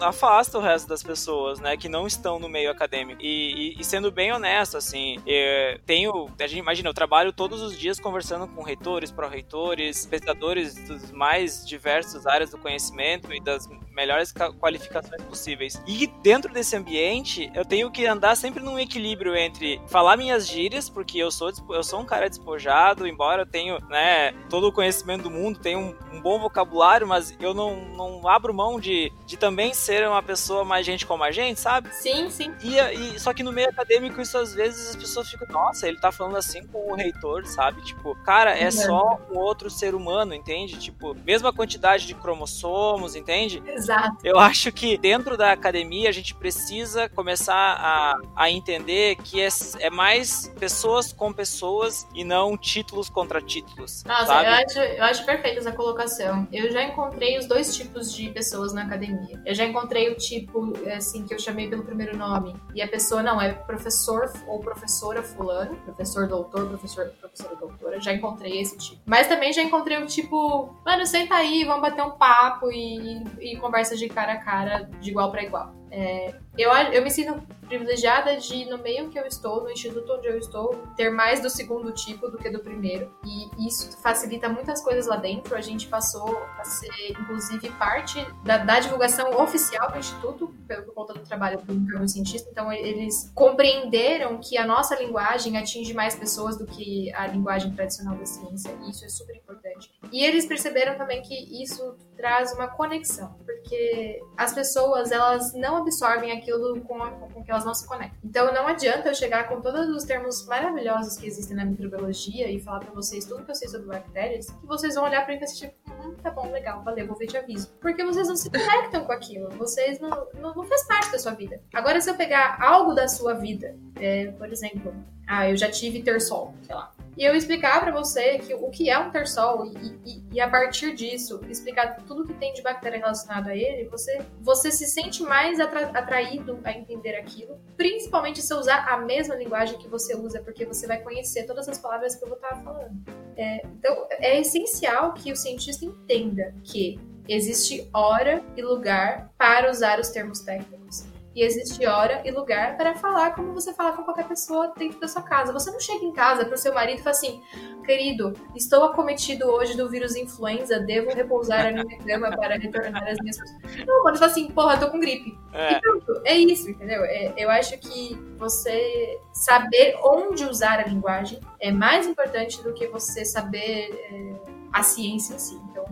[0.00, 3.20] afasta o resto das pessoas, né, que não estão no meio acadêmico.
[3.20, 7.60] E, e, e sendo bem honesto, assim, eu tenho, a gente imagina, eu trabalho todos
[7.60, 13.68] os dias conversando com reitores, pró-reitores, pesquisadores dos mais diversas áreas do conhecimento e das
[13.98, 15.82] melhores qualificações possíveis.
[15.84, 20.88] E dentro desse ambiente, eu tenho que andar sempre num equilíbrio entre falar minhas gírias,
[20.88, 25.24] porque eu sou, eu sou um cara despojado, embora eu tenha, né, todo o conhecimento
[25.24, 29.36] do mundo, tenho um, um bom vocabulário, mas eu não, não abro mão de, de
[29.36, 31.92] também ser uma pessoa mais gente como a gente, sabe?
[31.92, 32.54] Sim, sim.
[32.62, 35.98] E, e, só que no meio acadêmico, isso às vezes as pessoas ficam, nossa, ele
[35.98, 37.82] tá falando assim com o reitor, sabe?
[37.82, 40.78] Tipo, cara, é, só um outro ser humano, entende?
[40.78, 43.60] Tipo, mesma quantidade de cromossomos, entende?
[43.66, 43.87] Exato.
[44.22, 49.48] Eu acho que dentro da academia a gente precisa começar a, a entender que é,
[49.80, 54.04] é mais pessoas com pessoas e não títulos contra títulos.
[54.04, 54.46] Nossa, sabe?
[54.46, 56.46] Eu, acho, eu acho perfeita essa colocação.
[56.52, 59.40] Eu já encontrei os dois tipos de pessoas na academia.
[59.44, 62.54] Eu já encontrei o tipo, assim, que eu chamei pelo primeiro nome.
[62.74, 68.00] E a pessoa não é professor ou professora fulano, professor doutor, professor, professora doutora.
[68.00, 69.00] Já encontrei esse tipo.
[69.06, 73.56] Mas também já encontrei o tipo, mano, senta aí, vamos bater um papo e, e
[73.78, 75.74] conversa de cara a cara, de igual para igual.
[75.90, 80.26] É, eu, eu me sinto privilegiada de, no meio que eu estou, no instituto onde
[80.26, 83.12] eu estou, ter mais do segundo tipo do que do primeiro.
[83.24, 85.54] E isso facilita muitas coisas lá dentro.
[85.54, 91.12] A gente passou a ser, inclusive, parte da, da divulgação oficial do instituto, por conta
[91.14, 92.48] do trabalho do um cientista.
[92.50, 98.16] Então, eles compreenderam que a nossa linguagem atinge mais pessoas do que a linguagem tradicional
[98.16, 98.74] da ciência.
[98.82, 99.92] E isso é super importante.
[100.10, 106.32] E eles perceberam também que isso traz uma conexão, porque as pessoas, elas não absorvem
[106.32, 106.47] aquilo
[106.86, 108.18] com, a, com que elas não se conectam.
[108.24, 112.60] Então não adianta eu chegar com todos os termos maravilhosos que existem na microbiologia e
[112.60, 115.40] falar para vocês tudo que eu sei sobre bactérias, que vocês vão olhar para mim
[115.42, 117.70] e tipo, hum, tá bom, legal, valeu, vou ver te aviso.
[117.80, 121.32] Porque vocês não se conectam com aquilo, vocês não, não, não faz parte da sua
[121.32, 121.60] vida.
[121.72, 124.94] Agora, se eu pegar algo da sua vida, é, por exemplo,
[125.26, 128.88] ah, eu já tive terçol, sei lá e eu explicar para você que, o que
[128.88, 133.00] é um tersol e, e, e, a partir disso explicar tudo que tem de bactéria
[133.00, 138.54] relacionado a ele, você, você se sente mais atra, atraído a entender aquilo, principalmente se
[138.54, 142.22] usar a mesma linguagem que você usa, porque você vai conhecer todas as palavras que
[142.22, 142.94] eu vou estar falando.
[143.36, 149.98] É, então, é essencial que o cientista entenda que existe hora e lugar para usar
[149.98, 151.17] os termos técnicos.
[151.38, 155.06] E existe hora e lugar para falar como você fala com qualquer pessoa dentro da
[155.06, 155.52] sua casa.
[155.52, 157.40] Você não chega em casa para o seu marido e fala assim:
[157.84, 163.18] querido, estou acometido hoje do vírus influenza, devo repousar na minha cama para retornar às
[163.20, 163.86] minhas coisas.
[163.86, 165.38] Não, mano, fala assim: porra, tô com gripe.
[165.52, 165.74] É.
[165.74, 167.04] E pronto, é isso, entendeu?
[167.04, 172.88] É- eu acho que você saber onde usar a linguagem é mais importante do que
[172.88, 174.32] você saber é,
[174.72, 175.54] a ciência em si.
[175.70, 175.84] Então,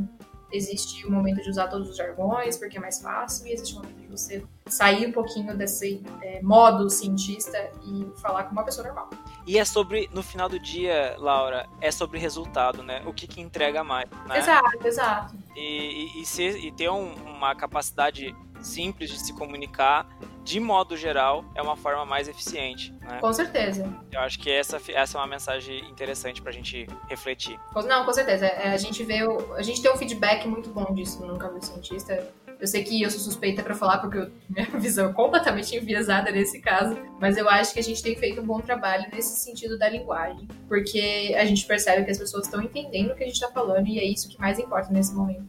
[0.53, 3.79] existe o momento de usar todos os jargões, porque é mais fácil, e existe o
[3.79, 8.87] momento de você sair um pouquinho desse é, modo cientista e falar com uma pessoa
[8.87, 9.11] normal.
[9.47, 13.03] E é sobre, no final do dia, Laura, é sobre resultado, né?
[13.07, 14.39] O que, que entrega mais, né?
[14.39, 15.35] Exato, exato.
[15.55, 20.09] E, e, e ser- e ter um- uma capacidade simples de se comunicar,
[20.47, 23.19] de modo geral, é uma forma mais eficiente, né?
[23.21, 23.93] Com certeza.
[24.13, 27.59] Eu acho que essa, essa é uma mensagem interessante pra gente refletir.
[27.75, 28.47] Não, com certeza.
[28.47, 31.49] É, a gente vê, o- a gente tem um feedback muito bom disso no Nunca
[31.51, 32.33] Vi Cientista.
[32.61, 36.31] Eu sei que eu sou suspeita pra falar porque eu- minha visão é completamente enviesada
[36.31, 39.77] nesse caso, mas eu acho que a gente tem feito um bom trabalho nesse sentido
[39.77, 43.41] da linguagem, porque a gente percebe que as pessoas estão entendendo o que a gente
[43.41, 45.45] tá falando e é isso que mais importa nesse momento.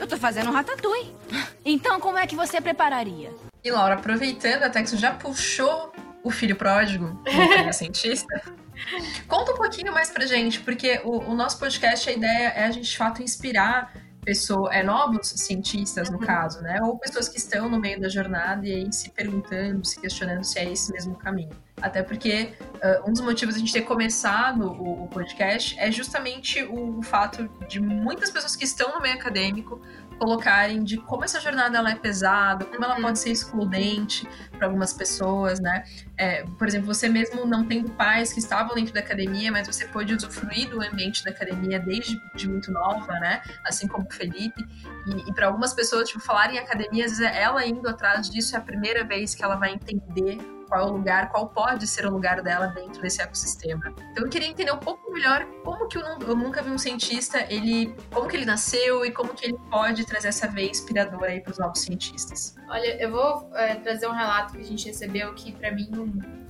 [0.00, 1.14] Eu tô fazendo um ratatouille.
[1.64, 3.30] Então como é que você prepararia?
[3.64, 5.90] E Laura, aproveitando até que você já puxou
[6.22, 8.42] o filho pródigo no Prêmio cientista,
[9.26, 12.70] conta um pouquinho mais pra gente, porque o, o nosso podcast, a ideia é a
[12.70, 13.90] gente de fato inspirar
[14.24, 16.78] pessoas, é, novos cientistas, no caso, né?
[16.82, 20.58] Ou pessoas que estão no meio da jornada e aí se perguntando, se questionando se
[20.58, 21.56] é esse mesmo caminho.
[21.80, 25.90] Até porque ah, um dos motivos de a gente ter começado o, o podcast é
[25.92, 29.80] justamente o, fato de muitas pessoas que estão no meio acadêmico
[30.18, 33.02] colocarem de como essa jornada ela é pesada, como ela Uhum.
[33.02, 35.84] pode ser excludente para algumas pessoas, né?
[36.16, 39.86] É, por exemplo, você mesmo não tendo pais que estavam dentro da academia, mas você
[39.86, 43.42] pôde usufruir do ambiente da academia desde de muito nova, né?
[43.64, 44.62] Assim como o Felipe.
[45.06, 48.54] E, e para algumas pessoas, tipo, falar em academia, às vezes ela indo atrás disso
[48.54, 52.06] é a primeira vez que ela vai entender qual é o lugar, qual pode ser
[52.06, 53.92] o lugar dela dentro desse ecossistema.
[54.12, 56.78] Então eu queria entender um pouco melhor como que eu, nu- eu nunca vi um
[56.78, 61.30] cientista, ele, como que ele nasceu e como que ele pode trazer essa veia inspiradora
[61.32, 62.54] aí para os novos cientistas.
[62.68, 65.90] Olha, eu vou é, trazer um relato que a gente recebeu que, pra mim,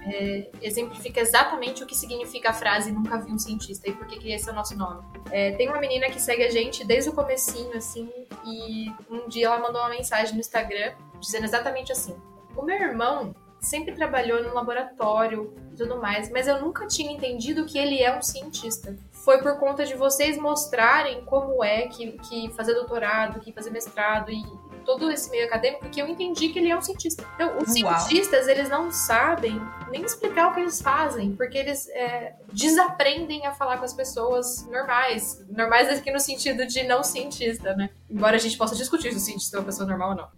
[0.07, 4.31] é, exemplifica exatamente o que significa a frase nunca vi um cientista e por que
[4.33, 5.03] esse é o nosso nome.
[5.31, 8.11] É, tem uma menina que segue a gente desde o comecinho, assim,
[8.45, 12.15] e um dia ela mandou uma mensagem no Instagram dizendo exatamente assim:
[12.57, 17.65] O meu irmão sempre trabalhou no laboratório e tudo mais, mas eu nunca tinha entendido
[17.65, 18.97] que ele é um cientista.
[19.11, 24.31] Foi por conta de vocês mostrarem como é que, que fazer doutorado, que fazer mestrado
[24.31, 24.43] e
[24.85, 27.25] todo esse meio acadêmico que eu entendi que ele é um cientista.
[27.35, 27.99] Então, os Uau.
[28.01, 33.53] cientistas, eles não sabem nem explicar o que eles fazem, porque eles é, desaprendem a
[33.53, 35.45] falar com as pessoas normais.
[35.49, 37.91] Normais aqui no sentido de não cientista, né?
[38.11, 40.29] Embora a gente possa discutir se o cientista é uma pessoa normal ou não.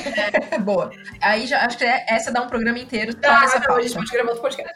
[0.64, 0.90] Boa.
[1.20, 3.94] Aí já acho que é- essa dá um programa inteiro Ah, essa não, a gente
[3.94, 4.72] pode gravar outro podcast.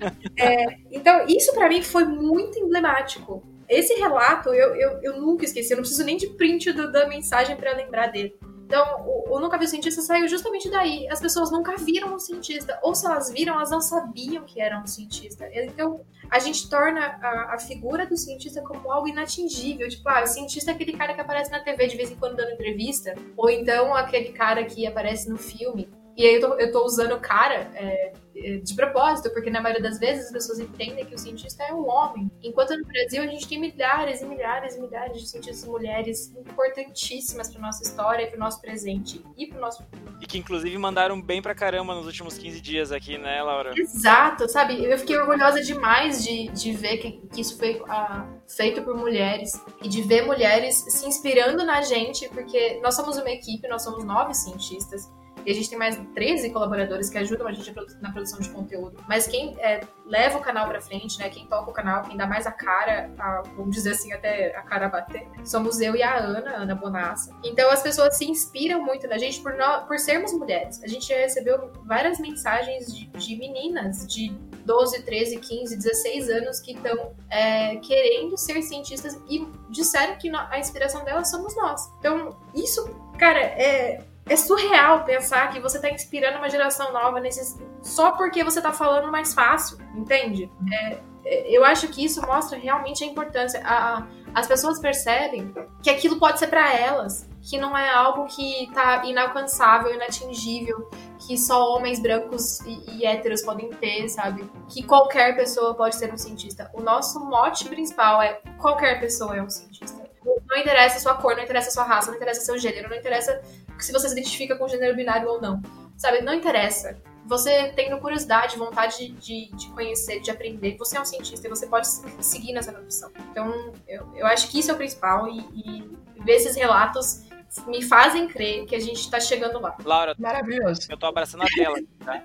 [0.38, 3.42] É, então, isso pra mim foi muito emblemático.
[3.68, 7.06] Esse relato eu, eu, eu nunca esqueci, eu não preciso nem de print do- da
[7.06, 8.34] mensagem pra lembrar dele.
[8.70, 11.08] Então, o, o Nunca Vi o Cientista saiu justamente daí.
[11.10, 12.78] As pessoas nunca viram um cientista.
[12.84, 15.44] Ou se elas viram, elas não sabiam que era um cientista.
[15.52, 19.88] Então, a gente torna a, a figura do cientista como algo inatingível.
[19.88, 22.36] Tipo, ah, o cientista é aquele cara que aparece na TV de vez em quando
[22.36, 23.16] dando entrevista.
[23.36, 25.88] Ou então aquele cara que aparece no filme.
[26.16, 28.12] E aí eu tô, eu tô usando o cara é,
[28.62, 31.88] de propósito, porque na maioria das vezes as pessoas entendem que o cientista é um
[31.88, 32.30] homem.
[32.42, 37.50] Enquanto no Brasil a gente tem milhares e milhares e milhares de cientistas mulheres importantíssimas
[37.50, 39.84] para nossa história, para o nosso presente e para o nosso
[40.20, 43.72] E que inclusive mandaram bem pra caramba nos últimos 15 dias aqui, né, Laura?
[43.76, 44.84] Exato, sabe?
[44.84, 49.52] Eu fiquei orgulhosa demais de, de ver que, que isso foi ah, feito por mulheres
[49.82, 54.04] e de ver mulheres se inspirando na gente, porque nós somos uma equipe, nós somos
[54.04, 55.10] nove cientistas.
[55.44, 59.02] E a gente tem mais 13 colaboradores que ajudam a gente na produção de conteúdo.
[59.08, 61.28] Mas quem é, leva o canal pra frente, né?
[61.28, 64.62] Quem toca o canal, quem dá mais a cara, a- vamos dizer assim, até a
[64.62, 67.34] cara bater, somos eu e a Ana, Ana Bonassa.
[67.44, 70.82] Então as pessoas se inspiram muito na gente por, nó- por sermos mulheres.
[70.82, 74.30] A gente já recebeu várias mensagens de, de meninas de
[74.64, 80.58] 12, 13, 15, 16 anos que estão é, querendo ser cientistas e disseram que a
[80.58, 81.90] inspiração delas somos nós.
[81.98, 82.84] Então, isso,
[83.18, 88.44] cara, é, é surreal pensar que você tá inspirando uma geração nova nesses, só porque
[88.44, 90.50] você tá falando mais fácil, entende?
[90.72, 93.60] É, é, eu acho que isso mostra realmente a importância.
[93.64, 98.70] A- as pessoas percebem que aquilo pode ser para elas, que não é algo que
[98.72, 100.88] tá inalcançável, inatingível,
[101.18, 104.48] que só homens brancos e, e héteros podem ter, sabe?
[104.68, 106.70] Que qualquer pessoa pode ser um cientista.
[106.72, 109.99] O nosso mote principal é qualquer pessoa é um cientista.
[110.24, 112.96] Não interessa a sua cor, não interessa a sua raça, não interessa seu gênero, não
[112.96, 113.40] interessa
[113.78, 115.62] se você se identifica com gênero binário ou não.
[115.96, 116.98] Sabe, não interessa.
[117.26, 121.66] Você tendo curiosidade, vontade de, de conhecer, de aprender, você é um cientista e você
[121.66, 121.86] pode
[122.20, 123.10] seguir nessa profissão.
[123.30, 127.22] Então, eu, eu acho que isso é o principal e, e ver esses relatos
[127.66, 129.76] me fazem crer que a gente tá chegando lá.
[129.84, 130.86] Laura, Maravilhoso.
[130.88, 131.76] eu tô abraçando a tela.
[132.04, 132.22] Tá?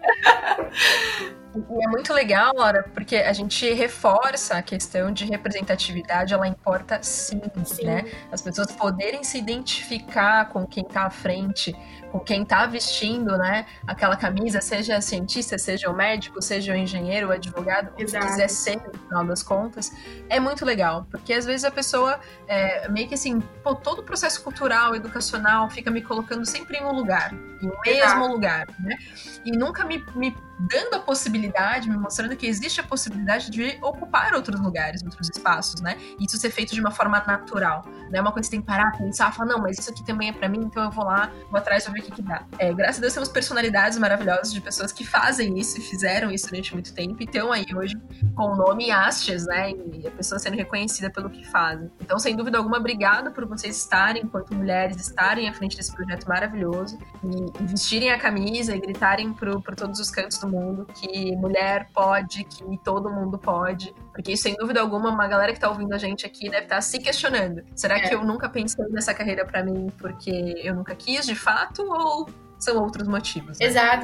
[1.55, 7.01] E é muito legal, Laura, porque a gente reforça a questão de representatividade, ela importa
[7.01, 7.85] sim, Sim.
[7.85, 8.11] né?
[8.31, 11.73] As pessoas poderem se identificar com quem tá à frente,
[12.15, 17.27] com quem tá vestindo, né, aquela camisa, seja cientista, seja o médico, seja o engenheiro,
[17.27, 19.91] o advogado, o que quiser ser, no final das contas,
[20.29, 24.03] é muito legal, porque às vezes a pessoa, é, meio que assim, pô, todo o
[24.03, 28.95] processo cultural, educacional, fica me colocando sempre em um lugar, em um mesmo lugar, né?
[29.43, 34.33] E nunca me, me dando a possibilidade, me mostrando que existe a possibilidade de ocupar
[34.33, 35.97] outros lugares, outros espaços, né?
[36.19, 37.83] E isso ser feito de uma forma natural.
[38.09, 40.05] Não é uma coisa que você tem que parar, pensar, falar, não, mas isso aqui
[40.05, 42.21] também é pra mim, então eu vou lá, vou atrás, vou ver o que, que
[42.21, 42.43] dá.
[42.59, 46.47] É, graças a Deus temos personalidades maravilhosas de pessoas que fazem isso e fizeram isso
[46.47, 47.95] durante muito tempo e estão aí hoje
[48.35, 49.71] com o nome Astes, né?
[49.71, 51.91] E a pessoa sendo reconhecida pelo que fazem.
[51.99, 56.27] Então, sem dúvida alguma, obrigado por vocês estarem, enquanto mulheres, estarem à frente desse projeto
[56.27, 61.35] maravilhoso e, e vestirem a camisa e gritarem por todos os cantos do mundo que
[61.35, 63.93] mulher pode, que todo mundo pode.
[64.13, 66.99] Porque, sem dúvida alguma, uma galera que tá ouvindo a gente aqui deve estar se
[66.99, 67.63] questionando.
[67.75, 68.07] Será É.
[68.07, 70.29] que eu nunca pensei nessa carreira pra mim porque
[70.63, 72.27] eu nunca quis, de fato, ou
[72.65, 73.57] são outros motivos?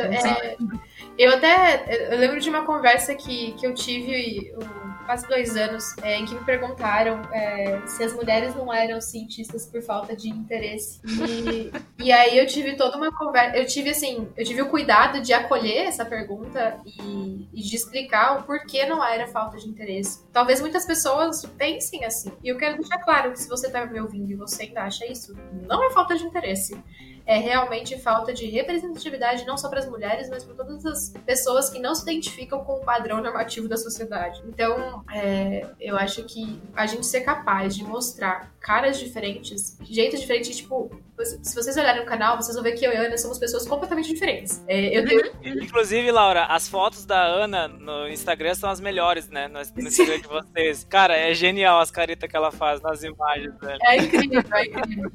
[0.04, 0.18] né?
[0.18, 0.56] Exato.
[0.56, 0.82] Então, é,
[1.18, 5.96] eu até eu lembro de uma conversa que, que eu tive um, quase dois anos,
[6.02, 10.30] é, em que me perguntaram é, se as mulheres não eram cientistas por falta de
[10.30, 11.02] interesse.
[11.06, 11.72] E,
[12.06, 13.58] e aí eu tive toda uma conversa.
[13.58, 18.40] Eu tive assim, eu tive o cuidado de acolher essa pergunta e, e de explicar
[18.40, 20.26] o porquê não era falta de interesse.
[20.32, 22.32] Talvez muitas pessoas pensem assim.
[22.44, 25.06] E eu quero deixar claro que se você tá me ouvindo e você ainda acha
[25.06, 25.36] isso,
[25.68, 26.82] não é falta de interesse
[27.26, 31.70] é realmente falta de representatividade não só para as mulheres, mas para todas as pessoas
[31.70, 34.42] que não se identificam com o padrão normativo da sociedade.
[34.48, 40.56] Então, é, eu acho que a gente ser capaz de mostrar caras diferentes, jeitos diferentes,
[40.56, 40.92] tipo,
[41.26, 43.68] se vocês olharem no canal, vocês vão ver que eu e a Ana somos pessoas
[43.68, 44.64] completamente diferentes.
[44.68, 45.22] É, eu tenho
[45.64, 49.48] Inclusive, Laura, as fotos da Ana no Instagram são as melhores, né?
[49.48, 50.86] No, no Instagram de vocês.
[50.90, 53.80] Cara, é genial as caretas que ela faz nas imagens, velho.
[53.84, 55.12] É incrível, é incrível.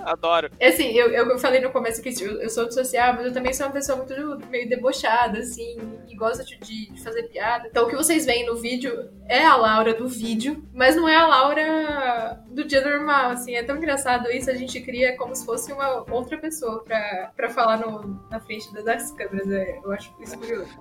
[0.00, 0.50] Adoro.
[0.60, 3.66] Assim, eu, eu falei no começo que eu, eu sou antissocial, mas eu também sou
[3.66, 5.76] uma pessoa muito meio debochada, assim,
[6.08, 7.68] e gosto de, de fazer piada.
[7.68, 11.16] Então o que vocês veem no vídeo é a Laura do vídeo, mas não é
[11.16, 13.54] a Laura do dia normal, assim.
[13.54, 17.78] É tão engraçado isso, a gente cria como se fosse uma outra pessoa pra, falar
[17.78, 19.50] no, na frente das câmeras.
[19.50, 20.78] É, eu acho isso curioso.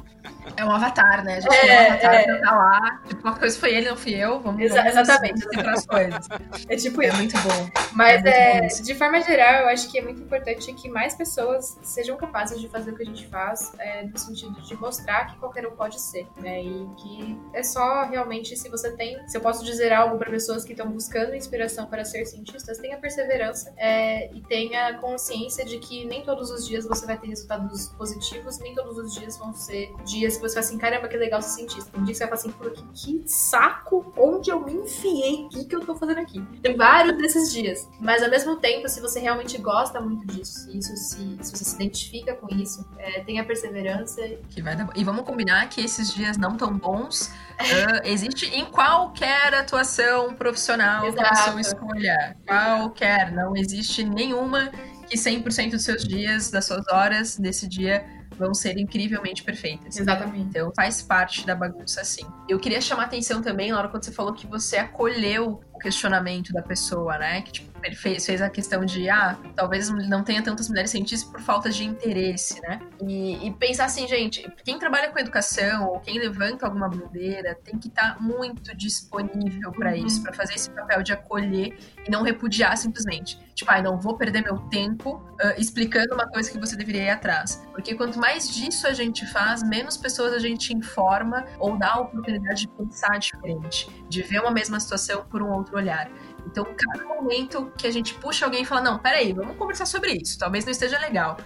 [0.55, 1.37] É um avatar, né?
[1.37, 2.23] A gente É, tem um avatar é.
[2.23, 3.01] pra tá lá.
[3.07, 4.39] Tipo, uma coisa foi ele, não fui eu.
[4.39, 5.39] Vamos, Exa- vamos exatamente.
[5.41, 6.27] separar as coisas.
[6.69, 7.69] É tipo É muito bom.
[7.93, 11.15] Mas É é, bom de forma geral, eu acho que é muito importante que mais
[11.15, 15.25] pessoas sejam capazes de fazer o que a gente faz, é, no sentido de mostrar
[15.27, 16.61] que qualquer um pode ser, né?
[16.61, 20.63] E que é só realmente se você tem, se eu posso dizer algo para pessoas
[20.63, 26.05] que estão buscando inspiração para ser cientistas, tenha perseverança é, e tenha consciência de que
[26.05, 29.93] nem todos os dias você vai ter resultados positivos, nem todos os dias vão ser
[30.05, 31.91] dias que você vai assim, caramba, que legal ser cientista.
[31.91, 35.45] Tem dia que você vai falar assim, pô, que, que saco, onde eu me enfiei,
[35.45, 36.41] o que, que eu tô fazendo aqui?
[36.61, 37.87] Tem vários desses dias.
[37.99, 41.65] Mas ao mesmo tempo, se você realmente gosta muito disso, se, isso se, se você
[41.65, 44.21] se identifica com isso, é, tenha perseverança.
[44.49, 44.89] Que vai dar.
[44.95, 51.01] E vamos combinar que esses dias não tão bons ah, existe em qualquer atuação profissional
[51.01, 51.29] que a Exato.
[51.29, 52.37] pessoa escolha.
[52.45, 53.31] Qualquer.
[53.31, 54.71] Não existe nenhuma
[55.07, 59.97] que 100% dos seus dias, das suas horas desse dia vão ser incrivelmente perfeitas.
[59.97, 60.49] Exatamente.
[60.49, 62.25] Então faz parte da bagunça sim.
[62.47, 66.61] Eu queria chamar a atenção também, Laura, quando você falou que você acolheu questionamento da
[66.61, 67.41] pessoa, né?
[67.41, 71.29] Que tipo, ele fez, fez a questão de, ah, talvez não tenha tantas mulheres cientistas
[71.29, 72.79] por falta de interesse, né?
[73.01, 77.77] E, e pensar assim, gente, quem trabalha com educação ou quem levanta alguma bandeira tem
[77.77, 80.05] que estar muito disponível para Uhum.
[80.05, 83.39] isso, para fazer esse papel de acolher e não repudiar simplesmente.
[83.55, 87.09] Tipo, ai, não vou perder meu tempo ah, explicando uma coisa que você deveria ir
[87.09, 87.65] atrás.
[87.71, 91.99] Porque quanto mais disso a gente faz, menos pessoas a gente informa ou dá a
[92.01, 96.09] oportunidade de pensar diferente, de ver uma mesma situação por um outro olhar.
[96.47, 100.13] Então, cada momento que a gente puxa alguém e fala, não, peraí, vamos conversar sobre
[100.13, 101.37] isso, talvez não esteja legal.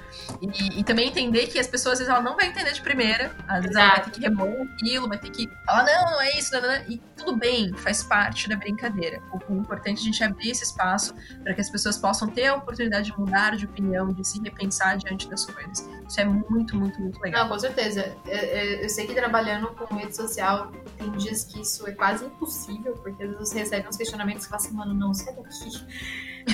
[0.41, 3.35] E, e também entender que as pessoas, às vezes, ela não vai entender de primeira,
[3.47, 6.37] às vezes ela vai ter que remover aquilo, vai ter que falar, não, não é
[6.37, 6.81] isso, não, não, não.
[6.89, 9.21] e tudo bem, faz parte da brincadeira.
[9.33, 12.47] O, o importante é a gente abrir esse espaço para que as pessoas possam ter
[12.47, 15.87] a oportunidade de mudar de opinião, de se repensar diante das coisas.
[16.07, 17.43] Isso é muito, muito, muito legal.
[17.43, 18.15] Não, com certeza.
[18.25, 22.25] Eu, eu, eu sei que trabalhando com rede social, tem dias que isso é quase
[22.25, 25.85] impossível, porque às vezes você recebe uns questionamentos que fala assim, mano, não, sai daqui.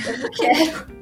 [0.06, 0.98] Eu não quero.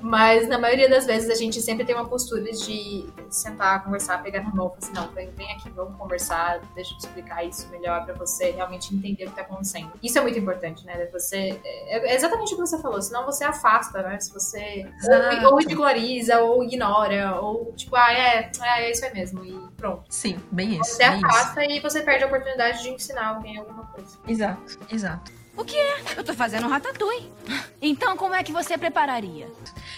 [0.00, 4.42] Mas na maioria das vezes a gente sempre tem uma postura de sentar, conversar, pegar
[4.42, 8.52] no mão, assim, não, vem, aqui, vamos conversar, deixa eu explicar isso melhor pra você
[8.52, 9.90] realmente entender o que tá acontecendo.
[10.02, 11.06] Isso é muito importante, né?
[11.06, 11.60] Você.
[11.64, 14.20] É exatamente o que você falou, senão você afasta, né?
[14.20, 15.46] Se você Exato.
[15.46, 19.58] ou, ou ridiculariza, ou ignora, ou tipo, ah, é, é, é isso aí mesmo, e
[19.76, 20.04] pronto.
[20.08, 20.92] Sim, bem isso.
[20.92, 21.26] Você bem isso.
[21.26, 24.16] afasta e você perde a oportunidade de ensinar alguém alguma coisa.
[24.28, 25.37] Exato, exato.
[26.16, 27.32] Eu tô fazendo um ratatouille.
[27.82, 29.48] Então, como é que você prepararia?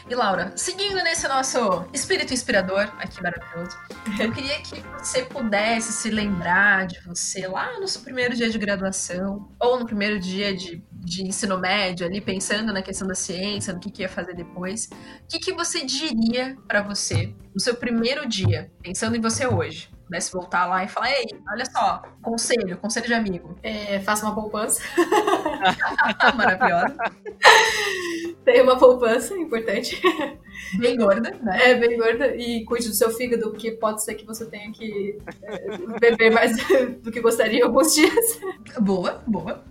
[0.09, 3.77] E Laura, seguindo nesse nosso espírito inspirador aqui maravilhoso,
[4.19, 8.59] eu queria que você pudesse se lembrar de você lá no seu primeiro dia de
[8.59, 13.73] graduação, ou no primeiro dia de, de ensino médio, ali pensando na questão da ciência,
[13.73, 14.87] no que, que ia fazer depois.
[14.87, 19.91] O que, que você diria pra você no seu primeiro dia, pensando em você hoje?
[20.11, 23.57] Pudesse voltar lá e falar, ei, olha só, conselho, conselho de amigo.
[23.63, 24.83] É, faça uma poupança.
[26.37, 26.97] Maravilhosa.
[28.45, 30.03] Tem uma poupança importante.
[30.81, 31.71] Bem gorda, né?
[31.71, 32.35] É bem gorda.
[32.35, 36.57] E cuide do seu fígado, porque pode ser que você tenha que é, beber mais
[37.01, 38.41] do que gostaria alguns dias.
[38.81, 39.63] Boa, boa.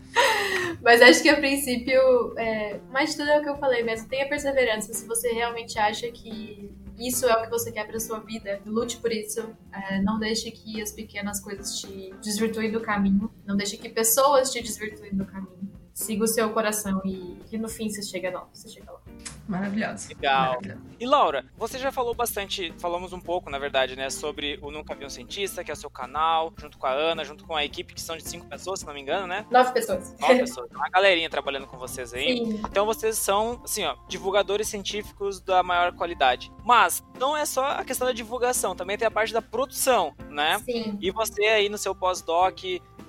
[0.81, 4.07] Mas acho que a princípio, é, mais de tudo é o que eu falei mesmo.
[4.07, 4.93] Tenha perseverança.
[4.93, 8.97] Se você realmente acha que isso é o que você quer para sua vida, lute
[8.97, 9.55] por isso.
[9.71, 13.31] É, não deixe que as pequenas coisas te desvirtuem do caminho.
[13.45, 15.71] Não deixe que pessoas te desvirtuem do caminho.
[15.93, 18.47] Siga o seu coração e que no fim você chega lá.
[18.53, 19.08] Você chega lá.
[19.47, 20.09] Maravilhosa.
[20.09, 20.45] Legal.
[20.45, 20.81] Maravilhosa.
[20.99, 24.93] E Laura, você já falou bastante, falamos um pouco, na verdade, né, sobre o Nunca
[24.93, 27.63] Vi um Cientista, que é o seu canal, junto com a Ana, junto com a
[27.63, 29.45] equipe, que são de cinco pessoas, se não me engano, né?
[29.49, 30.15] Nove pessoas.
[30.19, 30.69] Nove pessoas.
[30.71, 32.37] Uma galerinha trabalhando com vocês aí.
[32.37, 32.61] Sim.
[32.69, 36.51] Então vocês são, assim, ó, divulgadores científicos da maior qualidade.
[36.65, 40.59] Mas não é só a questão da divulgação, também tem a parte da produção, né?
[40.59, 40.97] Sim.
[41.01, 42.59] E você aí no seu pós-doc,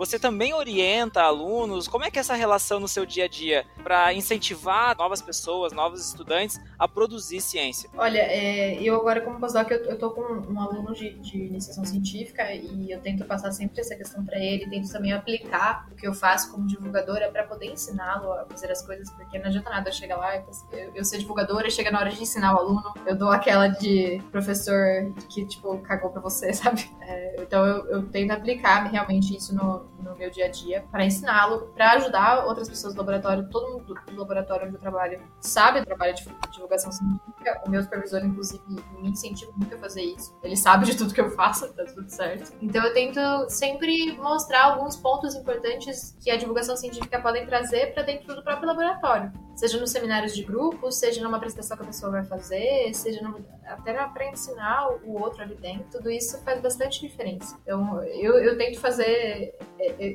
[0.00, 1.86] você também orienta alunos?
[1.86, 5.74] Como é que é essa relação no seu dia a dia para incentivar novas pessoas,
[5.74, 7.90] novos estudantes a produzir ciência?
[7.98, 11.84] Olha, é, eu agora como pós-doc, eu, eu tô com um aluno de, de iniciação
[11.84, 16.08] científica e eu tento passar sempre essa questão para ele, tento também aplicar o que
[16.08, 19.90] eu faço como divulgadora para poder ensiná-lo a fazer as coisas, porque não adianta nada
[19.90, 23.14] eu chegar lá, eu, eu ser divulgadora, chega na hora de ensinar o aluno, eu
[23.14, 26.90] dou aquela de professor que, tipo, cagou pra você, sabe?
[27.02, 31.04] É, então eu, eu tento aplicar realmente isso no, no meu dia a dia para
[31.04, 35.80] ensiná-lo, para ajudar outras pessoas do laboratório, todo mundo do laboratório onde eu trabalho sabe
[35.80, 37.62] do trabalho de divulgação científica.
[37.66, 40.36] O meu supervisor, inclusive, me incentiva muito a fazer isso.
[40.42, 42.52] Ele sabe de tudo que eu faço, tá tudo certo.
[42.60, 48.02] Então eu tento sempre mostrar alguns pontos importantes que a divulgação científica podem trazer para
[48.02, 49.32] dentro do próprio laboratório.
[49.54, 53.44] Seja nos seminários de grupo, seja numa apresentação que a pessoa vai fazer, seja no,
[53.66, 55.84] até para ensinar o outro ali dentro.
[55.90, 57.58] Tudo isso faz bastante diferença.
[57.62, 59.54] Então eu, eu tento fazer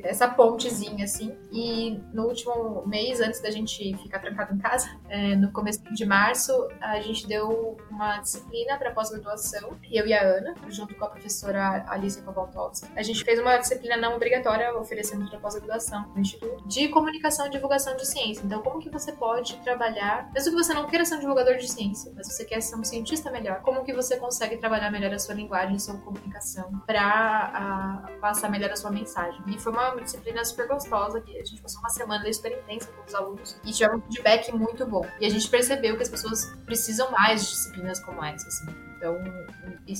[0.04, 1.36] essa pontezinha assim.
[1.52, 6.06] E no último mês, antes da gente ficar trancado em casa, é, no começo de
[6.06, 11.08] março, a gente deu uma disciplina para pós-graduação, eu e a Ana, junto com a
[11.08, 12.88] professora Alicia Kovaltovski.
[12.96, 17.50] A gente fez uma disciplina não obrigatória oferecendo para pós-graduação no Instituto de Comunicação e
[17.50, 18.42] Divulgação de Ciência.
[18.44, 21.68] Então, como que você pode trabalhar, mesmo que você não queira ser um divulgador de
[21.68, 25.18] ciência, mas você quer ser um cientista melhor, como que você consegue trabalhar melhor a
[25.18, 29.40] sua linguagem, a sua comunicação, para passar melhor a sua mensagem.
[29.46, 33.04] E foi uma disciplina super gostosa, que a gente passou uma semana super intensa com
[33.04, 35.04] os alunos e tivemos um feedback muito bom.
[35.20, 38.85] E a gente percebeu que as pessoas precisam mais de disciplinas como essa, assim.
[38.96, 39.18] Então,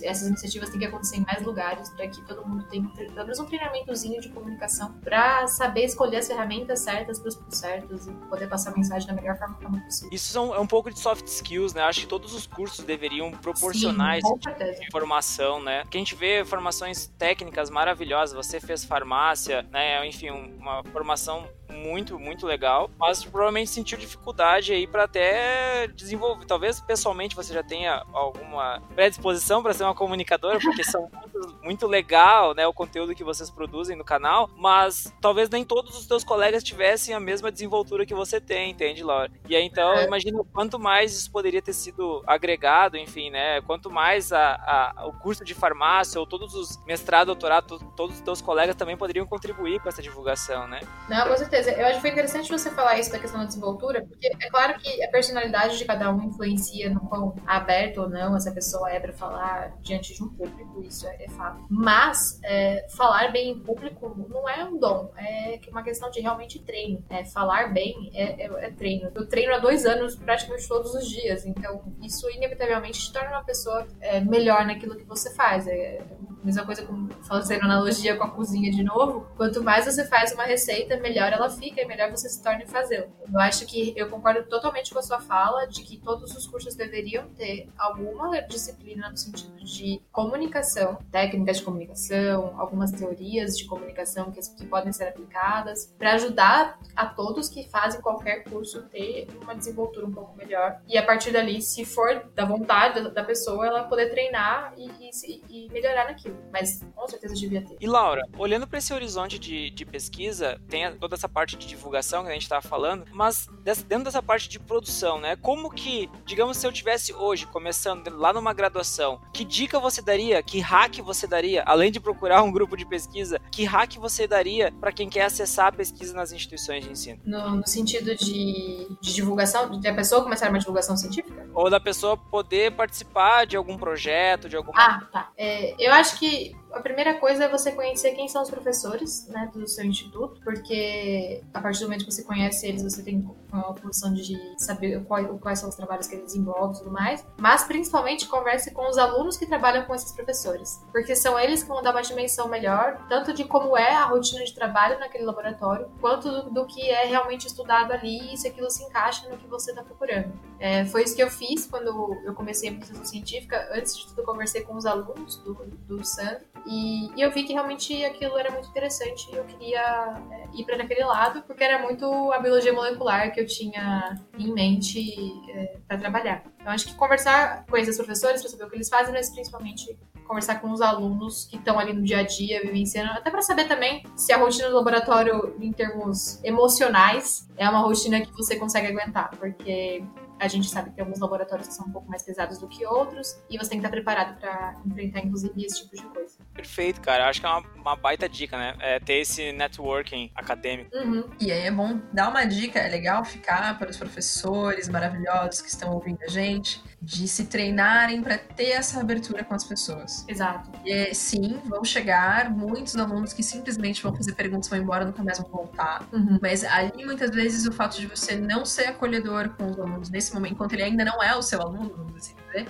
[0.02, 3.38] essas iniciativas têm que acontecer em mais lugares para que todo mundo tenha pelo menos
[3.38, 8.48] um treinamentozinho de comunicação para saber escolher as ferramentas certas para os certos e poder
[8.48, 10.10] passar a mensagem da melhor forma possível.
[10.12, 11.82] Isso são, é um pouco de soft skills, né?
[11.82, 15.84] Acho que todos os cursos deveriam proporcionar Sim, esse tipo formação, né?
[15.90, 18.34] Que a gente vê formações técnicas maravilhosas.
[18.34, 20.06] Você fez farmácia, né?
[20.06, 21.46] Enfim, uma formação
[21.76, 26.46] muito, muito legal, mas provavelmente sentiu dificuldade aí para até desenvolver.
[26.46, 31.86] Talvez pessoalmente você já tenha alguma predisposição para ser uma comunicadora, porque são muito, muito
[31.86, 36.24] legal, né, o conteúdo que vocês produzem no canal, mas talvez nem todos os teus
[36.24, 39.30] colegas tivessem a mesma desenvoltura que você tem, entende, Laura?
[39.48, 43.90] E aí então, eu imagino quanto mais isso poderia ter sido agregado, enfim, né, quanto
[43.90, 48.40] mais a, a, o curso de farmácia ou todos os mestrado, doutorado, todos os teus
[48.40, 50.80] colegas também poderiam contribuir com essa divulgação, né?
[51.08, 51.65] Não, com certeza.
[51.72, 54.78] Eu acho que foi interessante você falar isso da questão da desenvoltura, porque é claro
[54.78, 59.00] que a personalidade de cada um influencia no quão aberto ou não essa pessoa é
[59.00, 60.82] para falar diante de um público.
[60.82, 61.64] Isso é, é fato.
[61.68, 66.58] Mas é, falar bem em público não é um dom, é uma questão de realmente
[66.60, 67.04] treino.
[67.10, 69.10] É, falar bem é, é, é treino.
[69.14, 73.44] Eu treino há dois anos praticamente todos os dias, então isso inevitavelmente te torna uma
[73.44, 75.66] pessoa é, melhor naquilo que você faz.
[75.66, 76.02] É
[76.42, 79.26] a mesma coisa como fazendo analogia com a cozinha de novo.
[79.36, 82.66] Quanto mais você faz uma receita, melhor ela fica e melhor você se torna em
[82.66, 83.06] fazê-la.
[83.32, 86.74] Eu acho que eu concordo totalmente com a sua fala de que todos os cursos
[86.74, 94.30] deveriam ter alguma disciplina no sentido de comunicação, técnicas de comunicação, algumas teorias de comunicação
[94.30, 99.54] que, que podem ser aplicadas, para ajudar a todos que fazem qualquer curso ter uma
[99.54, 100.80] desenvoltura um pouco melhor.
[100.86, 105.42] E a partir dali, se for da vontade da pessoa, ela poder treinar e, e,
[105.48, 106.36] e melhorar naquilo.
[106.52, 107.76] Mas com certeza devia ter.
[107.80, 112.24] E Laura, olhando para esse horizonte de, de pesquisa, tem toda essa parte de divulgação
[112.24, 115.36] que a gente estava falando, mas dentro dessa parte de produção, né?
[115.36, 120.42] Como que, digamos, se eu tivesse hoje começando lá numa graduação, que dica você daria,
[120.42, 124.72] que hack você daria, além de procurar um grupo de pesquisa, que hack você daria
[124.80, 127.20] para quem quer acessar a pesquisa nas instituições de ensino?
[127.24, 131.48] No, no sentido de, de divulgação, de a pessoa começar uma divulgação científica?
[131.52, 134.78] Ou da pessoa poder participar de algum projeto, de alguma.
[134.78, 135.30] Ah, tá.
[135.36, 139.50] É, eu acho que a primeira coisa é você conhecer quem são os professores né,
[139.52, 143.74] do seu instituto, porque a partir do momento que você conhece eles, você tem uma
[143.74, 147.24] posição de saber quais, quais são os trabalhos que eles desenvolvem e tudo mais.
[147.38, 151.68] Mas, principalmente, converse com os alunos que trabalham com esses professores, porque são eles que
[151.68, 155.90] vão dar uma dimensão melhor, tanto de como é a rotina de trabalho naquele laboratório,
[156.00, 159.46] quanto do, do que é realmente estudado ali e se aquilo se encaixa no que
[159.46, 160.32] você está procurando.
[160.58, 163.68] É, foi isso que eu fiz quando eu comecei a pesquisa científica.
[163.72, 165.54] Antes de tudo, eu conversei com os alunos do,
[165.86, 170.14] do Sandro e, e, eu vi que realmente aquilo era muito interessante e eu queria
[170.30, 174.52] é, ir para aquele lado, porque era muito a biologia molecular que eu tinha em
[174.52, 175.14] mente
[175.50, 176.42] é, para trabalhar.
[176.60, 179.96] Então, acho que conversar com esses professores para saber o que eles fazem, mas principalmente
[180.26, 183.68] conversar com os alunos que estão ali no dia a dia, vivenciando, até para saber
[183.68, 188.88] também se a rotina do laboratório, em termos emocionais, é uma rotina que você consegue
[188.88, 190.02] aguentar, porque
[190.38, 192.84] a gente sabe que tem alguns laboratórios que são um pouco mais pesados do que
[192.86, 196.38] outros, e você tem que estar preparado para enfrentar, inclusive, esse tipo de coisa.
[196.54, 197.28] Perfeito, cara.
[197.28, 198.76] Acho que é uma, uma baita dica, né?
[198.80, 200.94] É ter esse networking acadêmico.
[200.96, 201.28] Uhum.
[201.40, 205.68] E aí é bom dar uma dica, é legal ficar para os professores maravilhosos que
[205.68, 210.24] estão ouvindo a gente, de se treinarem para ter essa abertura com as pessoas.
[210.26, 210.70] Exato.
[210.84, 215.38] E sim, vão chegar muitos alunos que simplesmente vão fazer perguntas, vão embora, nunca mais
[215.38, 216.06] vão voltar.
[216.12, 216.38] Uhum.
[216.40, 220.32] Mas ali, muitas vezes, o fato de você não ser acolhedor com os alunos nesse
[220.34, 222.66] momento, enquanto ele ainda não é o seu aluno, vamos assim dizer,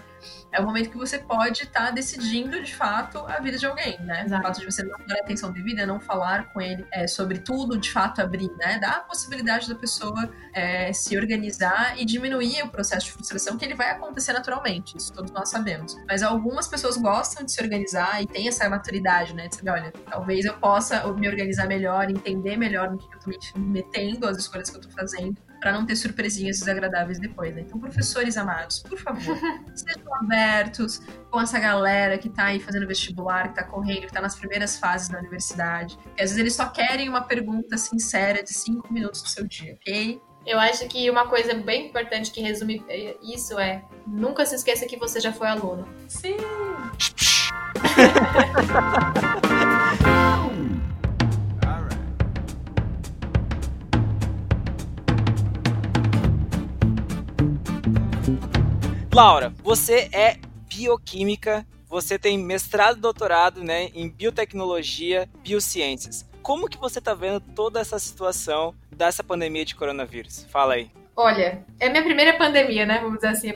[0.57, 4.01] é o momento que você pode estar tá decidindo de fato a vida de alguém,
[4.01, 4.25] né?
[4.25, 4.41] Exato.
[4.41, 7.79] O fato de você não dar atenção devida, não falar com ele é, sobre tudo,
[7.79, 8.79] de fato abrir, né?
[8.79, 13.65] Dá a possibilidade da pessoa é, se organizar e diminuir o processo de frustração que
[13.65, 15.97] ele vai acontecer naturalmente, isso todos nós sabemos.
[16.09, 19.49] Mas algumas pessoas gostam de se organizar e tem essa maturidade, né?
[19.49, 23.31] De saber, olha, talvez eu possa me organizar melhor, entender melhor no que eu tô
[23.31, 25.37] me metendo, as escolhas que eu tô fazendo
[25.67, 27.53] para não ter surpresinhas desagradáveis depois.
[27.53, 27.63] Né?
[27.63, 29.37] Então, professores amados, por favor,
[29.75, 34.21] sejam abertos com essa galera que tá aí fazendo vestibular, que tá correndo, que tá
[34.21, 35.99] nas primeiras fases da universidade.
[36.17, 39.75] E às vezes eles só querem uma pergunta sincera de cinco minutos do seu dia,
[39.75, 40.23] ok?
[40.47, 42.85] Eu acho que uma coisa bem importante que resume
[43.21, 45.85] isso é nunca se esqueça que você já foi aluno.
[46.07, 46.37] Sim!
[59.17, 60.37] Laura, você é
[60.69, 66.29] bioquímica, você tem mestrado e doutorado né, em biotecnologia, biociências.
[66.43, 70.45] Como que você está vendo toda essa situação dessa pandemia de coronavírus?
[70.51, 70.91] Fala aí.
[71.17, 72.99] Olha, é minha primeira pandemia, né?
[72.99, 73.53] Vamos dizer assim,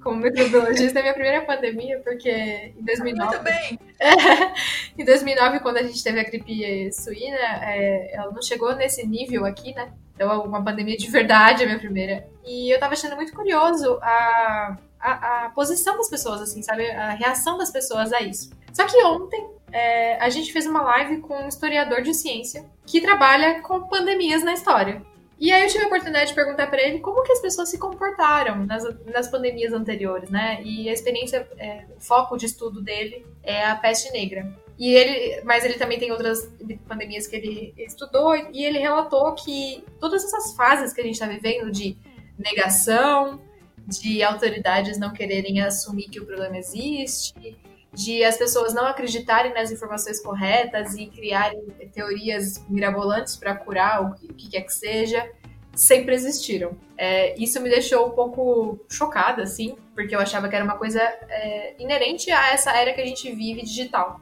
[0.00, 3.30] como microbiologista, é minha primeira pandemia, porque em 2009...
[3.32, 3.80] Muito bem!
[4.96, 9.44] em 2009, quando a gente teve a gripe suína, é, ela não chegou nesse nível
[9.44, 9.92] aqui, né?
[10.14, 12.28] Então, uma pandemia de verdade, é a minha primeira.
[12.46, 16.90] E eu tava achando muito curioso a a, a, posição das pessoas, assim, sabe?
[16.90, 18.50] A reação das pessoas a isso.
[18.72, 23.00] Só que ontem é, a gente fez uma live com um historiador de ciência que
[23.00, 25.02] trabalha com pandemias na história.
[25.38, 27.78] E aí eu tive a oportunidade de perguntar para ele como que as pessoas se
[27.78, 30.60] comportaram nas, nas pandemias anteriores, né?
[30.62, 34.52] E a experiência, é, o foco de estudo dele é a peste negra.
[34.78, 36.50] E ele, mas ele também tem outras
[36.86, 41.26] pandemias que ele estudou e ele relatou que todas essas fases que a gente está
[41.26, 41.96] vivendo de
[42.38, 43.40] negação,
[43.86, 47.58] de autoridades não quererem assumir que o problema existe,
[47.92, 51.60] de as pessoas não acreditarem nas informações corretas e criarem
[51.92, 55.28] teorias mirabolantes para curar o que quer que seja,
[55.74, 56.76] sempre existiram.
[56.96, 61.00] É, isso me deixou um pouco chocada, assim, porque eu achava que era uma coisa
[61.00, 64.20] é, inerente a essa era que a gente vive digital.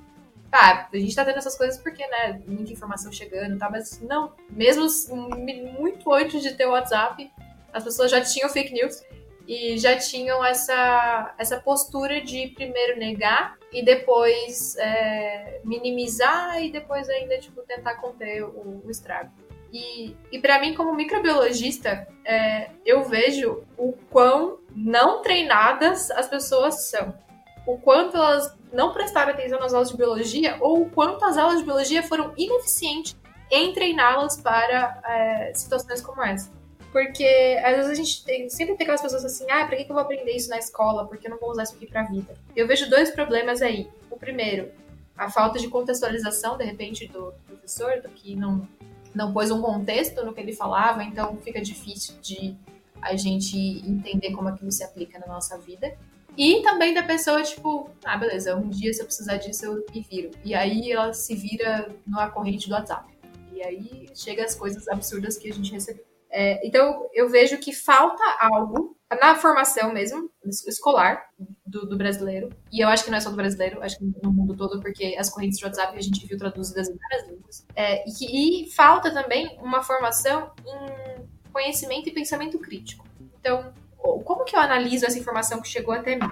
[0.51, 4.01] tá, a gente tá tendo essas coisas porque, né, muita informação chegando e tal, mas
[4.01, 4.87] não, mesmo
[5.79, 7.31] muito antes de ter o WhatsApp,
[7.73, 9.03] as pessoas já tinham fake news
[9.49, 17.09] e já tinham essa, essa postura de primeiro negar e depois é, minimizar e depois
[17.09, 19.31] ainda tipo, tentar conter o, o estrago.
[19.73, 26.91] E, e para mim, como microbiologista, é, eu vejo o quão não treinadas as pessoas
[26.91, 27.15] são.
[27.67, 31.59] O quanto elas não prestaram atenção nas aulas de biologia ou o quanto as aulas
[31.59, 33.17] de biologia foram ineficientes
[33.51, 36.58] em treiná-las para é, situações como essa.
[36.93, 39.95] Porque às vezes a gente tem, sempre tem aquelas pessoas assim, ah, pra que eu
[39.95, 41.07] vou aprender isso na escola?
[41.07, 42.35] Porque eu não vou usar isso aqui pra vida.
[42.57, 43.89] Eu vejo dois problemas aí.
[44.11, 44.71] O primeiro,
[45.17, 48.67] a falta de contextualização, de repente, do professor, do que não,
[49.15, 52.57] não pôs um contexto no que ele falava, então fica difícil de
[53.03, 55.95] a gente entender como aquilo se aplica na nossa vida.
[56.37, 60.01] E também da pessoa, tipo, ah, beleza, um dia se eu precisar disso eu me
[60.01, 60.31] viro.
[60.45, 63.13] E aí ela se vira na corrente do WhatsApp.
[63.53, 66.08] E aí chega as coisas absurdas que a gente recebeu.
[66.31, 70.31] É, então, eu vejo que falta algo na formação mesmo,
[70.67, 71.25] escolar
[71.67, 72.51] do, do, brasileiro.
[72.71, 75.17] E eu acho que não é só do brasileiro, acho que no mundo todo, porque
[75.19, 77.67] as correntes de WhatsApp a gente viu traduzidas em várias línguas.
[77.75, 83.07] É, e, e falta também uma formação em conhecimento e pensamento crítico.
[83.41, 86.31] Então, como que eu analiso essa informação que chegou até mim?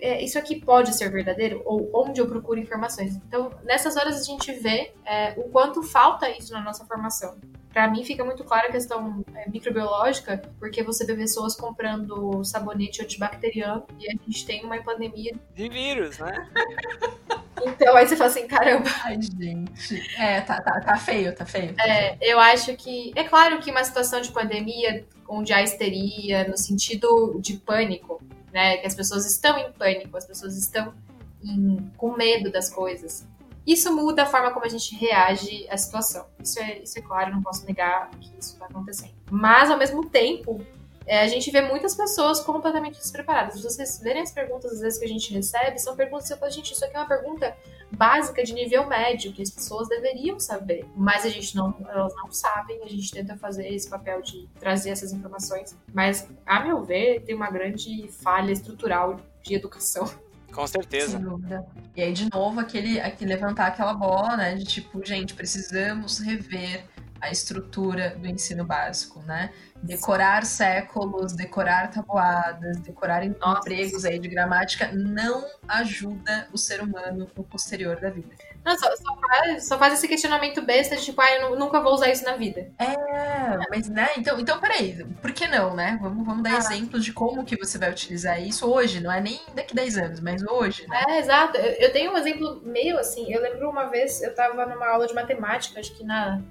[0.00, 1.62] É, isso aqui pode ser verdadeiro?
[1.64, 3.16] Ou onde eu procuro informações?
[3.16, 7.36] Então, nessas horas a gente vê é, o quanto falta isso na nossa formação.
[7.72, 13.00] Para mim fica muito clara a questão é, microbiológica, porque você vê pessoas comprando sabonete
[13.02, 16.50] antibacteriano e a gente tem uma pandemia de vírus, né?
[17.62, 18.88] Então aí você fala assim, caramba.
[19.04, 20.02] Ai, gente.
[20.18, 21.74] É, tá, tá, tá feio, tá feio.
[21.78, 23.12] É, eu acho que.
[23.14, 28.19] É claro que uma situação de pandemia, onde há histeria, no sentido de pânico,
[28.52, 28.78] né?
[28.78, 30.92] Que as pessoas estão em pânico, as pessoas estão
[31.42, 33.26] em, com medo das coisas.
[33.66, 36.26] Isso muda a forma como a gente reage à situação.
[36.42, 39.14] Isso é, isso é claro, não posso negar que isso está acontecendo.
[39.30, 40.64] Mas, ao mesmo tempo,
[41.10, 43.54] é, a gente vê muitas pessoas completamente despreparadas.
[43.54, 46.38] Se vocês verem as perguntas, às vezes, que a gente recebe, são perguntas que eu
[46.38, 47.52] falo, gente, isso aqui é uma pergunta
[47.90, 50.86] básica de nível médio, que as pessoas deveriam saber.
[50.94, 54.90] Mas a gente não, elas não sabem, a gente tenta fazer esse papel de trazer
[54.90, 55.76] essas informações.
[55.92, 60.08] Mas, a meu ver, tem uma grande falha estrutural de educação
[60.52, 61.12] com certeza.
[61.12, 61.64] Sem dúvida.
[61.96, 64.54] E aí, de novo, aquele, aquele levantar aquela bola, né?
[64.56, 66.84] De tipo, gente, precisamos rever
[67.20, 69.50] a estrutura do ensino básico, né?
[69.82, 77.44] Decorar séculos, decorar tabuadas, decorar empregos aí de gramática não ajuda o ser humano no
[77.44, 78.28] posterior da vida.
[78.64, 81.94] Não, só, só, faz, só faz esse questionamento besta de tipo, ah, eu nunca vou
[81.94, 82.70] usar isso na vida.
[82.78, 85.98] É, mas né, então, então peraí, por que não, né?
[86.00, 86.58] Vamos, vamos dar ah.
[86.58, 90.20] exemplos de como que você vai utilizar isso hoje, não é nem daqui 10 anos,
[90.20, 91.04] mas hoje, né?
[91.08, 91.56] É, exato.
[91.56, 95.06] Eu, eu tenho um exemplo meio assim, eu lembro uma vez, eu tava numa aula
[95.06, 96.42] de matemática, acho que na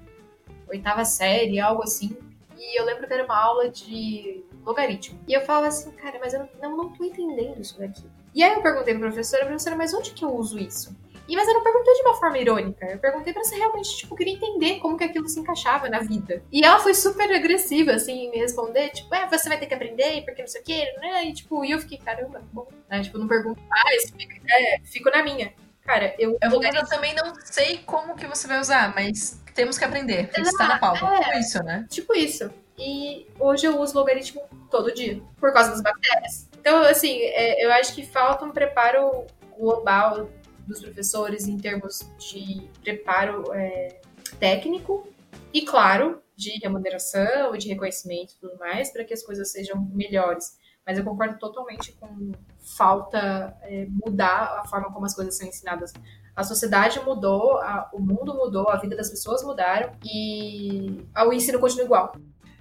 [0.70, 2.16] oitava série, algo assim,
[2.60, 5.18] e eu lembro que era uma aula de logaritmo.
[5.26, 8.04] E eu falava assim, cara, mas eu não, não, tô entendendo isso daqui.
[8.34, 10.94] E aí eu perguntei pra professora, professora, mas onde que eu uso isso?
[11.26, 12.84] E, mas eu não perguntei de uma forma irônica.
[12.86, 16.42] Eu perguntei pra você realmente, tipo, queria entender como que aquilo se encaixava na vida.
[16.52, 19.74] E ela foi super agressiva, assim, em me responder, tipo, é, você vai ter que
[19.74, 21.24] aprender, porque não sei o quê, né?
[21.26, 23.00] E, tipo, e eu fiquei, caramba, bom, né?
[23.00, 25.54] Tipo, não pergunto mais, fico, é, fico na minha.
[25.84, 26.36] Cara, eu.
[26.42, 30.40] Eu, eu também não sei como que você vai usar, mas temos que aprender, porque
[30.40, 31.04] está na pauta.
[31.04, 31.86] É, tipo isso, né?
[31.90, 32.50] Tipo isso.
[32.78, 34.40] E hoje eu uso logaritmo
[34.70, 36.48] todo dia, por causa das bactérias.
[36.58, 39.26] Então, assim, é, eu acho que falta um preparo
[39.58, 40.30] global
[40.66, 44.00] dos professores em termos de preparo é,
[44.38, 45.06] técnico
[45.52, 49.78] e, claro, de remuneração e de reconhecimento e tudo mais, para que as coisas sejam
[49.92, 50.56] melhores.
[50.86, 52.32] Mas eu concordo totalmente com
[52.76, 55.92] falta é, mudar a forma como as coisas são ensinadas.
[56.34, 61.60] A sociedade mudou, a, o mundo mudou, a vida das pessoas mudaram e o ensino
[61.60, 62.12] continua igual.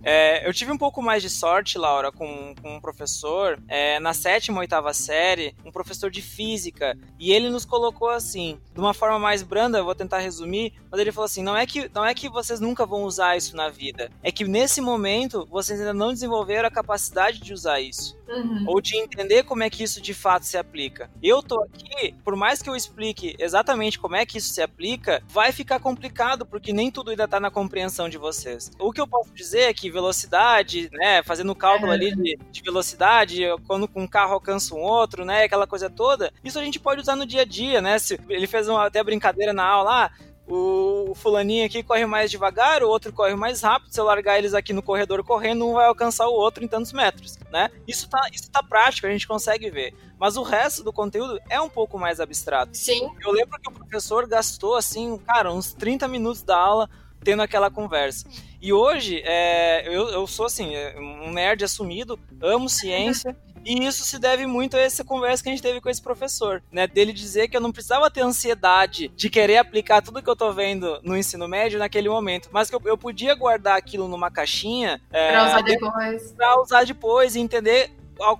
[0.03, 4.13] É, eu tive um pouco mais de sorte, Laura, com, com um professor, é, na
[4.13, 9.19] sétima, oitava série, um professor de física, e ele nos colocou assim, de uma forma
[9.19, 12.13] mais branda, eu vou tentar resumir, mas ele falou assim: não é que, não é
[12.13, 16.13] que vocês nunca vão usar isso na vida, é que nesse momento vocês ainda não
[16.13, 18.18] desenvolveram a capacidade de usar isso.
[18.29, 18.63] Uhum.
[18.67, 21.09] Ou de entender como é que isso de fato se aplica.
[21.21, 25.23] Eu tô aqui, por mais que eu explique exatamente como é que isso se aplica,
[25.27, 28.71] vai ficar complicado, porque nem tudo ainda tá na compreensão de vocês.
[28.79, 31.23] O que eu posso dizer é que velocidade, né?
[31.23, 35.43] Fazendo cálculo ali de, de, velocidade, quando um carro alcança um outro, né?
[35.43, 36.31] Aquela coisa toda.
[36.43, 37.97] Isso a gente pode usar no dia a dia, né?
[37.97, 40.11] Se ele fez uma, até brincadeira na aula, ah,
[40.49, 43.93] o fulaninho aqui corre mais devagar, o outro corre mais rápido.
[43.93, 46.91] Se eu largar eles aqui no corredor correndo, um vai alcançar o outro em tantos
[46.91, 47.69] metros, né?
[47.87, 49.93] Isso tá, isso tá prático, a gente consegue ver.
[50.19, 52.75] Mas o resto do conteúdo é um pouco mais abstrato.
[52.75, 53.09] Sim.
[53.21, 56.89] Eu lembro que o professor gastou, assim, cara, uns 30 minutos da aula
[57.23, 58.27] tendo aquela conversa.
[58.61, 63.35] E hoje, é, eu, eu sou, assim, um nerd assumido, amo ciência,
[63.65, 66.61] e isso se deve muito a essa conversa que a gente teve com esse professor,
[66.71, 66.87] né?
[66.87, 70.51] Dele dizer que eu não precisava ter ansiedade de querer aplicar tudo que eu tô
[70.51, 75.01] vendo no ensino médio naquele momento, mas que eu, eu podia guardar aquilo numa caixinha
[75.11, 76.31] é, Pra usar de- depois.
[76.33, 77.91] pra usar depois e entender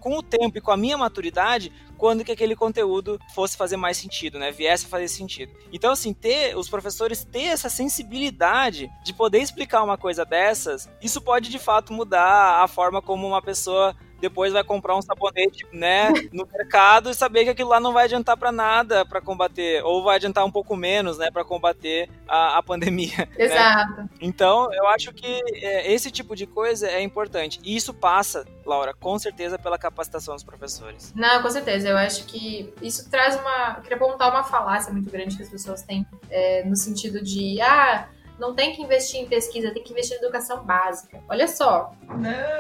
[0.02, 3.96] com o tempo e com a minha maturidade quando que aquele conteúdo fosse fazer mais
[3.98, 4.52] sentido, né?
[4.52, 5.54] Viesse a fazer sentido.
[5.72, 11.22] Então, assim, ter os professores ter essa sensibilidade de poder explicar uma coisa dessas, isso
[11.22, 16.12] pode de fato mudar a forma como uma pessoa depois vai comprar um sabonete, né,
[16.32, 20.04] no mercado e saber que aquilo lá não vai adiantar pra nada pra combater, ou
[20.04, 23.18] vai adiantar um pouco menos, né, para combater a, a pandemia.
[23.18, 23.28] né?
[23.38, 24.10] Exato.
[24.22, 27.60] Então, eu acho que é, esse tipo de coisa é importante.
[27.64, 31.14] E isso passa, Laura, com certeza pela capacitação dos professores.
[31.16, 31.90] Não, com certeza.
[31.90, 33.76] Eu acho que isso traz uma.
[33.78, 37.60] Eu queria apontar uma falácia muito grande que as pessoas têm, é, no sentido de,
[37.62, 38.08] ah,
[38.40, 41.22] não tem que investir em pesquisa, tem que investir em educação básica.
[41.28, 41.94] Olha só,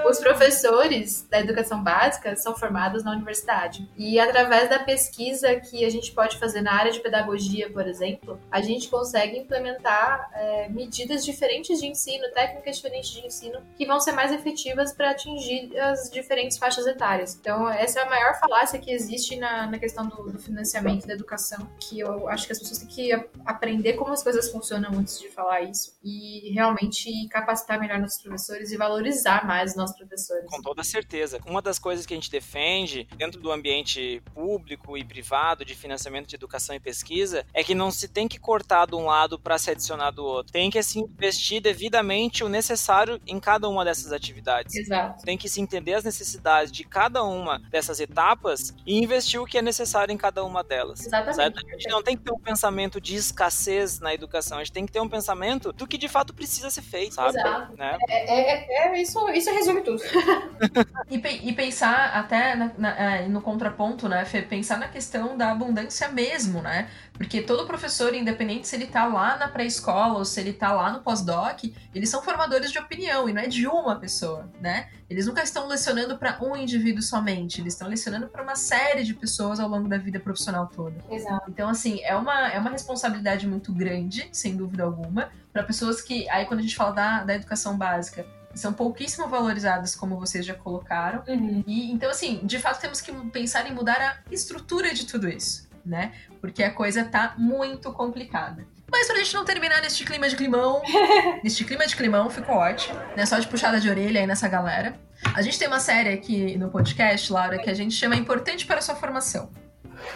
[0.08, 3.90] os professores da educação básica são formados na universidade.
[3.98, 8.40] E através da pesquisa que a gente pode fazer na área de pedagogia, por exemplo,
[8.52, 14.00] a gente consegue implementar é, medidas diferentes de ensino, técnicas diferentes de ensino, que vão
[14.00, 17.36] ser mais efetivas para atingir as diferentes faixas etárias.
[17.40, 21.14] Então, essa é a maior falácia que existe na, na questão do, do financiamento da
[21.14, 25.20] educação, que eu acho que as pessoas têm que aprender como as coisas funcionam antes
[25.20, 30.50] de falar isso e realmente capacitar melhor nossos professores e valorizar mais os nossos professores.
[30.50, 31.40] Com toda certeza.
[31.46, 36.28] Uma das coisas que a gente defende dentro do ambiente público e privado de financiamento
[36.28, 39.58] de educação e pesquisa é que não se tem que cortar de um lado para
[39.58, 40.52] se adicionar do outro.
[40.52, 44.76] Tem que se investir devidamente o necessário em cada uma dessas atividades.
[44.76, 45.24] Exato.
[45.24, 49.58] Tem que se entender as necessidades de cada uma dessas etapas e investir o que
[49.58, 51.06] é necessário em cada uma delas.
[51.06, 51.36] Exatamente.
[51.36, 51.60] Certo?
[51.68, 54.86] A gente não tem que ter um pensamento de escassez na educação, a gente tem
[54.86, 57.38] que ter um pensamento do que de fato precisa ser feito, sabe?
[57.38, 57.76] Exato.
[57.78, 57.98] Né?
[58.10, 60.02] É, é- é- isso, isso resume tudo.
[61.10, 64.42] E, pe- e pensar até na- na- é, no contraponto, né, Fê?
[64.44, 66.88] Pensar na questão da abundância mesmo, né?
[67.20, 70.90] Porque todo professor, independente se ele tá lá na pré-escola ou se ele tá lá
[70.90, 74.88] no pós-doc, eles são formadores de opinião e não é de uma pessoa, né?
[75.10, 79.14] Eles nunca estão lecionando para um indivíduo somente, eles estão lecionando para uma série de
[79.14, 80.96] pessoas ao longo da vida profissional toda.
[81.12, 81.44] Exato.
[81.50, 86.30] Então, assim, é uma, é uma responsabilidade muito grande, sem dúvida alguma, para pessoas que,
[86.30, 90.54] aí quando a gente fala da, da educação básica, são pouquíssimo valorizadas, como vocês já
[90.54, 91.24] colocaram.
[91.68, 95.69] E então, assim, de fato temos que pensar em mudar a estrutura de tudo isso,
[95.86, 96.14] né?
[96.42, 98.66] Porque a coisa tá muito complicada.
[98.92, 100.82] Mas pra gente não terminar neste clima de climão,
[101.44, 103.26] neste clima de climão, ficou ótimo, né?
[103.26, 105.00] Só de puxada de orelha aí nessa galera.
[105.34, 108.80] A gente tem uma série aqui no podcast, Laura, que a gente chama Importante para
[108.80, 109.52] a Sua Formação.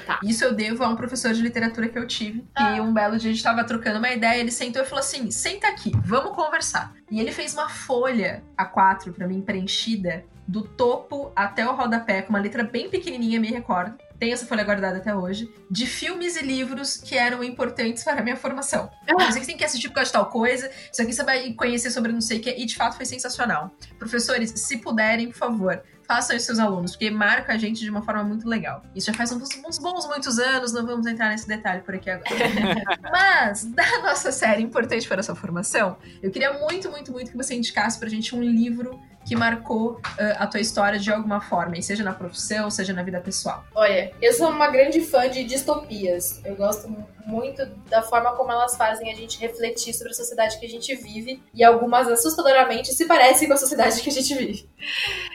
[0.06, 0.20] Tá.
[0.24, 2.46] Isso eu devo a um professor de literatura que eu tive.
[2.58, 5.30] E um belo dia a gente tava trocando uma ideia, ele sentou e falou assim:
[5.30, 6.94] senta aqui, vamos conversar.
[7.12, 12.30] E ele fez uma folha A4 pra mim, preenchida, do topo até o rodapé, com
[12.30, 13.96] uma letra bem pequenininha, me recordo.
[14.24, 15.54] Tenho essa folha guardada até hoje.
[15.70, 18.90] De filmes e livros que eram importantes para a minha formação.
[19.06, 20.72] Isso aqui você tem que assistir por causa de tal coisa.
[20.90, 22.50] Isso aqui você vai conhecer sobre não sei o que.
[22.52, 23.76] E de fato foi sensacional.
[24.00, 28.02] Professores, se puderem, por favor, façam isso seus alunos, porque marca a gente de uma
[28.02, 28.82] forma muito legal.
[28.96, 32.10] Isso já faz uns, uns bons muitos anos, não vamos entrar nesse detalhe por aqui
[32.10, 32.30] agora.
[33.12, 37.36] Mas, da nossa série Importante para a Sua Formação, eu queria muito, muito, muito que
[37.36, 41.82] você indicasse pra gente um livro que marcou ah, a tua história de alguma forma,
[41.82, 43.64] seja na profissão, seja na vida pessoal.
[43.76, 46.42] Olha, eu sou uma grande fã de distopias.
[46.44, 46.88] Eu gosto
[47.26, 50.94] muito da forma como elas fazem a gente refletir sobre a sociedade que a gente
[50.96, 51.42] vive.
[51.54, 54.70] E algumas assustadoramente se parecem com a sociedade que a gente vive.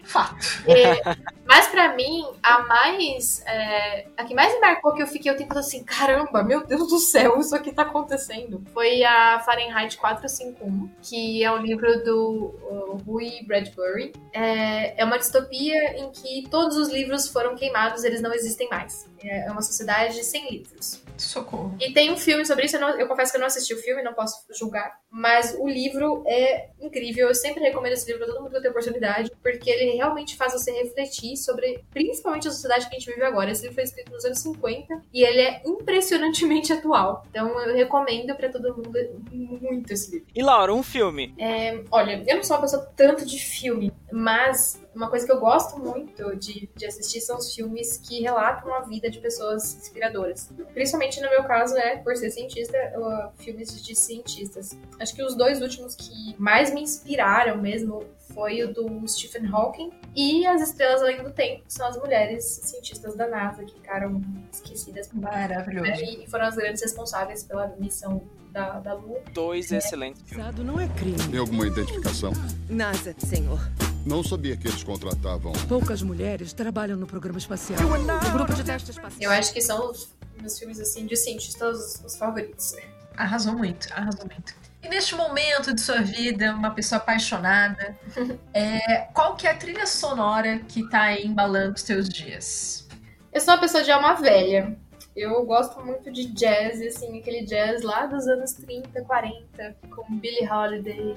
[0.04, 0.36] Fato.
[0.66, 1.00] É,
[1.46, 3.42] mas pra mim, a mais.
[3.46, 6.88] é, a que mais me marcou que eu fiquei o tempo assim, caramba, meu Deus
[6.88, 8.62] do céu, isso aqui tá acontecendo.
[8.72, 14.12] Foi a Fahrenheit 451, que é um livro do Rui Bradbury.
[14.32, 19.08] É, é uma distopia em que todos os livros foram queimados, eles não existem mais.
[19.24, 21.02] É é uma sociedade sem livros.
[21.22, 21.74] Socorro.
[21.80, 23.78] E tem um filme sobre isso, eu, não- eu confesso que eu não assisti o
[23.78, 24.98] filme, não posso julgar.
[25.10, 28.70] Mas o livro é incrível, eu sempre recomendo esse livro pra todo mundo que tem
[28.70, 33.22] oportunidade, porque ele realmente faz você refletir sobre, principalmente a sociedade que a gente vive
[33.24, 33.50] agora.
[33.50, 37.24] Esse livro foi escrito nos anos 50 e ele é impressionantemente atual.
[37.30, 38.90] Então eu recomendo pra todo mundo
[39.32, 40.26] muito esse livro.
[40.34, 41.34] E Laura, um filme.
[41.38, 45.38] É, olha, eu não sou uma pessoa tanto de filme, Mas uma coisa que eu
[45.38, 50.50] gosto muito de, de assistir são os filmes que relatam a vida de pessoas inspiradoras.
[50.74, 54.76] Principalmente no meu caso, é, por ser cientista, uh, filmes de cientistas.
[54.98, 58.02] Acho que os dois últimos que mais me inspiraram mesmo
[58.34, 62.44] foi o do Stephen Hawking e As Estrelas Além do Tempo, que são as mulheres
[62.44, 64.20] cientistas da NASA que ficaram
[64.52, 65.10] esquecidas.
[65.12, 66.02] Maravilhoso.
[66.02, 69.20] E foram as grandes responsáveis pela missão da, da Lua.
[69.32, 70.56] Dois excelentes filmes.
[70.56, 71.18] Não é crime.
[71.30, 72.32] Tem alguma identificação?
[72.68, 73.60] NASA, senhor.
[74.08, 75.52] Não sabia que eles contratavam.
[75.68, 77.78] Poucas mulheres trabalham no programa espacial.
[77.78, 79.20] O grupo de teste espacial.
[79.20, 80.08] Eu acho que são os
[80.40, 82.74] meus filmes assim de cientistas os favoritos.
[83.18, 84.54] Arrasou muito, arrasou muito.
[84.82, 87.94] E neste momento de sua vida, uma pessoa apaixonada,
[88.54, 92.88] é, qual que é a trilha sonora que tá aí embalando os teus dias?
[93.30, 94.74] Eu sou uma pessoa de alma velha.
[95.14, 100.48] Eu gosto muito de jazz, assim, aquele jazz lá dos anos 30, 40, com Billie
[100.48, 101.16] Holiday.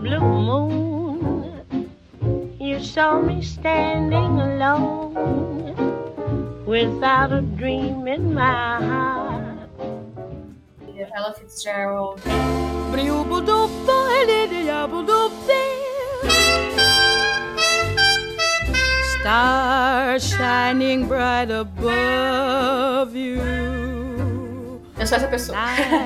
[0.00, 1.15] blue moon,
[2.66, 5.14] you saw me standing alone
[6.66, 9.70] without a dream in my heart.
[11.16, 12.20] Ella Fitzgerald.
[19.20, 23.40] Star shining bright above you.
[24.98, 25.56] Eu sou essa pessoa.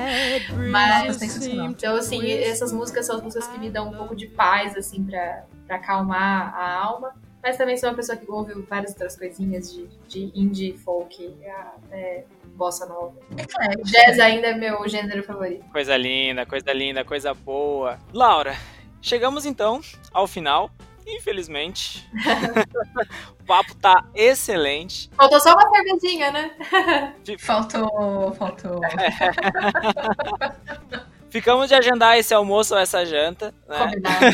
[0.69, 1.71] Mas sensacional.
[1.71, 5.03] Então, assim, essas músicas são as músicas que me dão um pouco de paz, assim,
[5.03, 7.15] pra, pra acalmar a alma.
[7.41, 12.25] Mas também sou uma pessoa que ouve várias outras coisinhas de, de indie, folk, até
[12.55, 13.15] bossa nova.
[13.83, 15.65] Jazz ainda é meu gênero favorito.
[15.71, 17.97] Coisa linda, coisa linda, coisa boa.
[18.13, 18.55] Laura,
[19.01, 20.69] chegamos então ao final.
[21.07, 22.07] Infelizmente.
[23.41, 25.09] o papo tá excelente.
[25.17, 26.51] Faltou só uma cervejinha, né?
[27.39, 28.79] Faltou, faltou.
[31.31, 33.55] Ficamos de agendar esse almoço ou essa janta.
[33.67, 33.77] Né?
[33.77, 34.25] Combinado.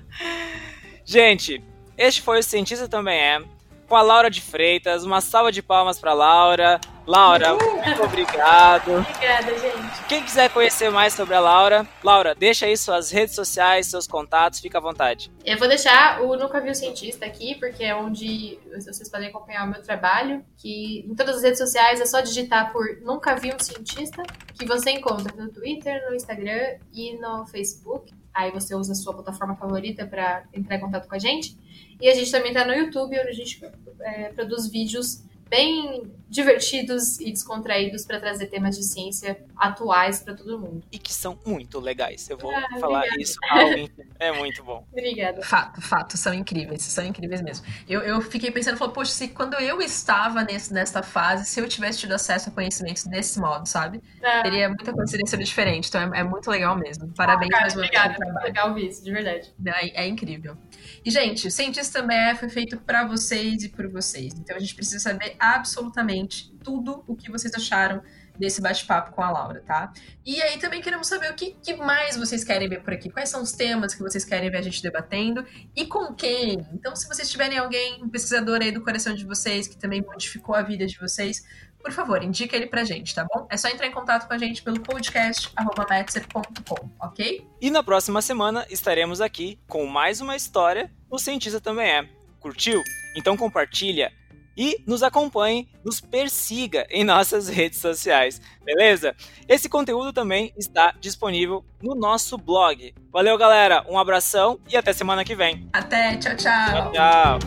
[1.04, 1.62] Gente,
[1.98, 3.42] este foi o Cientista Também É.
[3.86, 5.04] Com a Laura de Freitas.
[5.04, 6.80] Uma salva de palmas pra Laura.
[7.06, 8.90] Laura, muito obrigado.
[8.96, 10.04] Obrigada, gente.
[10.08, 14.58] Quem quiser conhecer mais sobre a Laura, Laura, deixa aí suas redes sociais, seus contatos,
[14.58, 15.30] fica à vontade.
[15.44, 19.64] Eu vou deixar o Nunca Vi o Cientista aqui, porque é onde vocês podem acompanhar
[19.66, 23.54] o meu trabalho, que em todas as redes sociais é só digitar por Nunca Vi
[23.54, 24.24] um Cientista,
[24.58, 28.12] que você encontra no Twitter, no Instagram e no Facebook.
[28.34, 31.56] Aí você usa a sua plataforma favorita para entrar em contato com a gente.
[32.00, 33.64] E a gente também tá no YouTube, onde a gente
[34.00, 40.58] é, produz vídeos bem divertidos e descontraídos para trazer temas de ciência atuais para todo
[40.58, 40.82] mundo.
[40.90, 42.28] E que são muito legais.
[42.28, 43.22] Eu vou Ah, falar obrigada.
[43.22, 44.06] isso ao ínfimo.
[44.18, 44.84] É muito bom.
[44.90, 45.40] Obrigada.
[45.42, 47.64] Fato, fato, são incríveis, são incríveis mesmo.
[47.88, 51.68] Eu, eu fiquei pensando, falou, poxa, se quando eu estava nesse, nessa fase, se eu
[51.68, 54.02] tivesse tido acesso a conhecimentos desse modo, sabe?
[54.22, 55.88] Ah, Teria muita coisa teria sido diferente.
[55.88, 57.08] Então é, é muito legal mesmo.
[57.14, 58.14] Parabéns cara, mais uma vez obrigada.
[58.14, 58.46] pelo trabalho.
[58.46, 59.54] Legal ouvir isso, de verdade.
[59.64, 60.56] É, é incrível.
[61.04, 64.34] E, gente, o Cientista também foi feito pra vocês e por vocês.
[64.34, 68.02] Então a gente precisa saber absolutamente tudo o que vocês acharam
[68.38, 69.92] desse bate-papo com a Laura, tá?
[70.24, 73.10] E aí também queremos saber o que, que mais vocês querem ver por aqui.
[73.10, 76.66] Quais são os temas que vocês querem ver a gente debatendo e com quem.
[76.72, 80.54] Então, se vocês tiverem alguém, um pesquisador aí do coração de vocês, que também modificou
[80.54, 81.44] a vida de vocês,
[81.78, 83.46] por favor, indica ele pra gente, tá bom?
[83.48, 87.46] É só entrar em contato com a gente pelo podcast.metzer.com, ok?
[87.60, 90.90] E na próxima semana estaremos aqui com mais uma história.
[91.08, 92.08] O cientista também é.
[92.40, 92.82] Curtiu?
[93.16, 94.12] Então compartilha
[94.56, 99.14] e nos acompanhe, nos persiga em nossas redes sociais, beleza?
[99.48, 102.94] Esse conteúdo também está disponível no nosso blog.
[103.12, 103.84] Valeu, galera.
[103.88, 105.68] Um abração e até semana que vem.
[105.72, 107.38] Até, tchau, Tchau, tchau.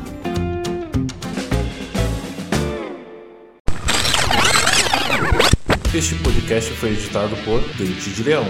[5.93, 8.45] Este podcast foi editado por Dente de Leão.